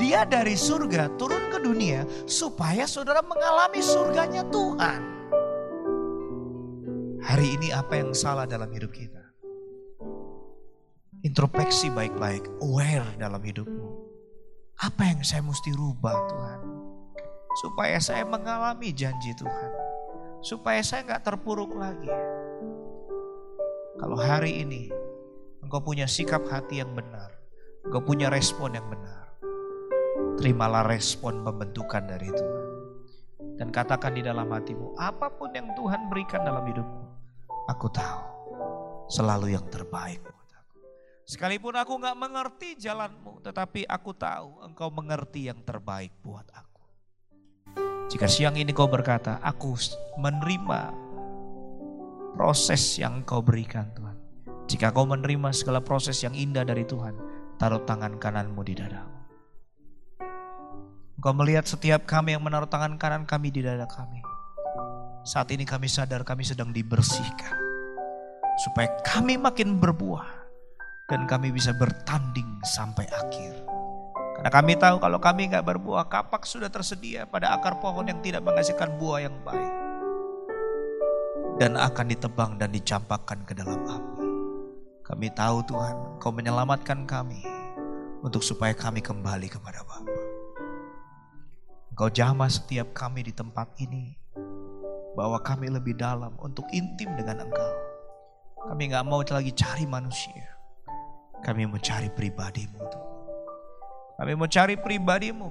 Dia 0.00 0.24
dari 0.24 0.56
surga 0.56 1.12
turun 1.20 1.52
ke 1.52 1.60
dunia 1.60 2.08
supaya 2.24 2.88
saudara 2.88 3.20
mengalami 3.20 3.84
surganya 3.84 4.48
Tuhan. 4.48 5.00
Hari 7.20 7.48
ini 7.60 7.68
apa 7.76 8.00
yang 8.00 8.16
salah 8.16 8.48
dalam 8.48 8.72
hidup 8.72 8.96
kita? 8.96 9.28
Introspeksi 11.20 11.92
baik-baik, 11.92 12.48
aware 12.64 13.04
dalam 13.20 13.44
hidupmu. 13.44 14.07
Apa 14.78 15.10
yang 15.10 15.26
saya 15.26 15.42
mesti 15.42 15.74
rubah 15.74 16.14
Tuhan? 16.30 16.60
Supaya 17.58 17.98
saya 17.98 18.22
mengalami 18.22 18.94
janji 18.94 19.34
Tuhan. 19.34 19.70
Supaya 20.38 20.78
saya 20.86 21.02
nggak 21.02 21.26
terpuruk 21.26 21.74
lagi. 21.74 22.06
Kalau 23.98 24.14
hari 24.14 24.62
ini 24.62 24.86
engkau 25.66 25.82
punya 25.82 26.06
sikap 26.06 26.46
hati 26.46 26.78
yang 26.78 26.94
benar. 26.94 27.34
Engkau 27.90 28.06
punya 28.06 28.30
respon 28.30 28.78
yang 28.78 28.86
benar. 28.86 29.34
Terimalah 30.38 30.86
respon 30.86 31.42
pembentukan 31.42 32.06
dari 32.06 32.30
Tuhan. 32.30 32.66
Dan 33.58 33.74
katakan 33.74 34.14
di 34.14 34.22
dalam 34.22 34.46
hatimu, 34.46 34.94
apa 34.94 35.26
pun 35.34 35.50
yang 35.50 35.74
Tuhan 35.74 36.06
berikan 36.06 36.46
dalam 36.46 36.62
hidupmu, 36.62 37.04
aku 37.66 37.90
tahu 37.90 38.22
selalu 39.10 39.58
yang 39.58 39.66
terbaik. 39.66 40.22
Sekalipun 41.28 41.76
aku 41.76 42.00
nggak 42.00 42.16
mengerti 42.16 42.72
jalanmu, 42.80 43.44
tetapi 43.44 43.84
aku 43.84 44.16
tahu 44.16 44.64
engkau 44.64 44.88
mengerti 44.88 45.52
yang 45.52 45.60
terbaik 45.60 46.08
buat 46.24 46.48
aku. 46.48 46.84
Jika 48.08 48.24
siang 48.24 48.56
ini 48.56 48.72
kau 48.72 48.88
berkata, 48.88 49.36
aku 49.44 49.76
menerima 50.16 50.80
proses 52.32 52.80
yang 52.96 53.20
kau 53.28 53.44
berikan 53.44 53.92
Tuhan. 53.92 54.16
Jika 54.72 54.88
kau 54.88 55.04
menerima 55.04 55.52
segala 55.52 55.84
proses 55.84 56.16
yang 56.24 56.32
indah 56.32 56.64
dari 56.64 56.88
Tuhan, 56.88 57.12
taruh 57.60 57.84
tangan 57.84 58.16
kananmu 58.16 58.64
di 58.64 58.80
dadamu. 58.80 59.20
Engkau 61.20 61.36
melihat 61.36 61.68
setiap 61.68 62.08
kami 62.08 62.40
yang 62.40 62.44
menaruh 62.48 62.72
tangan 62.72 62.96
kanan 62.96 63.28
kami 63.28 63.52
di 63.52 63.60
dada 63.60 63.84
kami. 63.84 64.24
Saat 65.28 65.52
ini 65.52 65.68
kami 65.68 65.92
sadar 65.92 66.24
kami 66.24 66.40
sedang 66.40 66.72
dibersihkan. 66.72 67.52
Supaya 68.64 68.96
kami 69.04 69.36
makin 69.36 69.76
berbuah 69.76 70.37
dan 71.08 71.24
kami 71.24 71.48
bisa 71.48 71.72
bertanding 71.72 72.60
sampai 72.68 73.08
akhir. 73.08 73.64
Karena 74.38 74.50
kami 74.52 74.76
tahu 74.78 75.00
kalau 75.00 75.18
kami 75.18 75.50
nggak 75.50 75.64
berbuah, 75.64 76.06
kapak 76.06 76.44
sudah 76.44 76.68
tersedia 76.68 77.26
pada 77.26 77.56
akar 77.56 77.80
pohon 77.80 78.06
yang 78.06 78.20
tidak 78.20 78.44
menghasilkan 78.44 78.94
buah 79.00 79.24
yang 79.24 79.34
baik. 79.42 79.72
Dan 81.58 81.74
akan 81.74 82.06
ditebang 82.06 82.54
dan 82.60 82.70
dicampakkan 82.70 83.42
ke 83.42 83.56
dalam 83.56 83.82
api. 83.82 84.28
Kami 85.02 85.26
tahu 85.34 85.64
Tuhan, 85.66 86.20
Kau 86.22 86.30
menyelamatkan 86.30 87.02
kami 87.08 87.42
untuk 88.22 88.44
supaya 88.44 88.76
kami 88.76 89.02
kembali 89.02 89.48
kepada 89.50 89.82
Bapa. 89.82 90.22
Engkau 91.90 92.12
jamah 92.12 92.46
setiap 92.46 92.94
kami 92.94 93.26
di 93.26 93.34
tempat 93.34 93.74
ini 93.82 94.14
bahwa 95.18 95.42
kami 95.42 95.66
lebih 95.66 95.98
dalam 95.98 96.36
untuk 96.38 96.68
intim 96.70 97.10
dengan 97.18 97.42
Engkau. 97.48 97.74
Kami 98.70 98.82
nggak 98.92 99.06
mau 99.08 99.24
lagi 99.26 99.50
cari 99.50 99.82
manusia. 99.82 100.57
Kami 101.38 101.70
mau 101.70 101.78
cari 101.78 102.10
pribadimu. 102.10 102.82
Kami 104.18 104.32
mau 104.34 104.50
cari 104.50 104.74
pribadimu. 104.74 105.48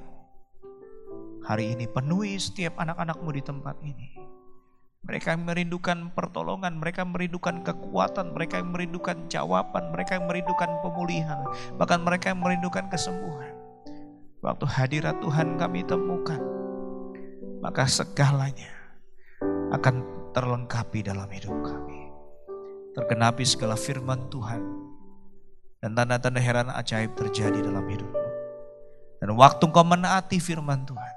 Hari 1.47 1.79
ini 1.79 1.87
penuhi 1.87 2.35
setiap 2.35 2.75
anak-anakmu 2.75 3.29
di 3.31 3.39
tempat 3.39 3.79
ini. 3.79 4.19
Mereka 5.07 5.31
yang 5.31 5.47
merindukan 5.47 6.11
pertolongan, 6.11 6.83
mereka 6.83 7.07
merindukan 7.07 7.63
kekuatan, 7.63 8.35
mereka 8.35 8.59
yang 8.59 8.75
merindukan 8.75 9.31
jawaban, 9.31 9.95
mereka 9.95 10.19
yang 10.19 10.27
merindukan 10.27 10.67
pemulihan, 10.83 11.47
bahkan 11.79 12.03
mereka 12.03 12.35
yang 12.35 12.43
merindukan 12.43 12.91
kesembuhan. 12.91 13.55
Waktu 14.43 14.67
hadirat 14.67 15.15
Tuhan 15.23 15.55
kami 15.55 15.87
temukan, 15.87 16.43
maka 17.63 17.87
segalanya 17.87 18.67
akan 19.71 20.03
terlengkapi 20.35 21.07
dalam 21.07 21.31
hidup 21.31 21.55
kami. 21.63 22.11
Tergenapi 22.91 23.47
segala 23.47 23.79
firman 23.79 24.27
Tuhan 24.27 24.86
dan 25.81 25.93
tanda-tanda 25.93 26.41
heran 26.41 26.69
ajaib 26.73 27.13
terjadi 27.13 27.61
dalam 27.61 27.85
hidupmu. 27.85 28.25
Dan 29.17 29.33
waktu 29.37 29.65
kau 29.69 29.85
menaati 29.85 30.37
firman 30.37 30.85
Tuhan, 30.85 31.15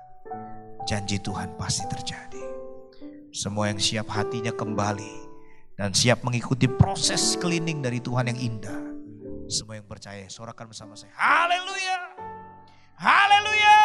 janji 0.88 1.20
Tuhan 1.20 1.56
pasti 1.56 1.84
terjadi. 1.88 2.44
Semua 3.30 3.70
yang 3.70 3.78
siap 3.78 4.10
hatinya 4.10 4.50
kembali 4.50 5.14
dan 5.78 5.94
siap 5.94 6.26
mengikuti 6.26 6.66
proses 6.66 7.38
cleaning 7.38 7.80
dari 7.80 8.02
Tuhan 8.02 8.28
yang 8.28 8.40
indah. 8.40 8.80
Semua 9.50 9.78
yang 9.78 9.86
percaya, 9.86 10.26
sorakan 10.30 10.70
bersama 10.70 10.94
saya. 10.94 11.10
Haleluya! 11.14 11.98
Haleluya! 12.98 13.78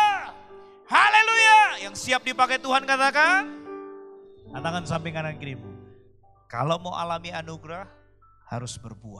Haleluya! 0.85 1.59
Yang 1.81 1.95
siap 2.05 2.21
dipakai 2.21 2.61
Tuhan 2.61 2.85
katakan. 2.85 3.49
Katakan 4.53 4.83
samping 4.85 5.13
kanan 5.13 5.37
kirimu. 5.41 5.67
Kalau 6.45 6.77
mau 6.77 6.93
alami 6.93 7.33
anugerah, 7.33 7.89
harus 8.49 8.77
berbuah. 8.77 9.13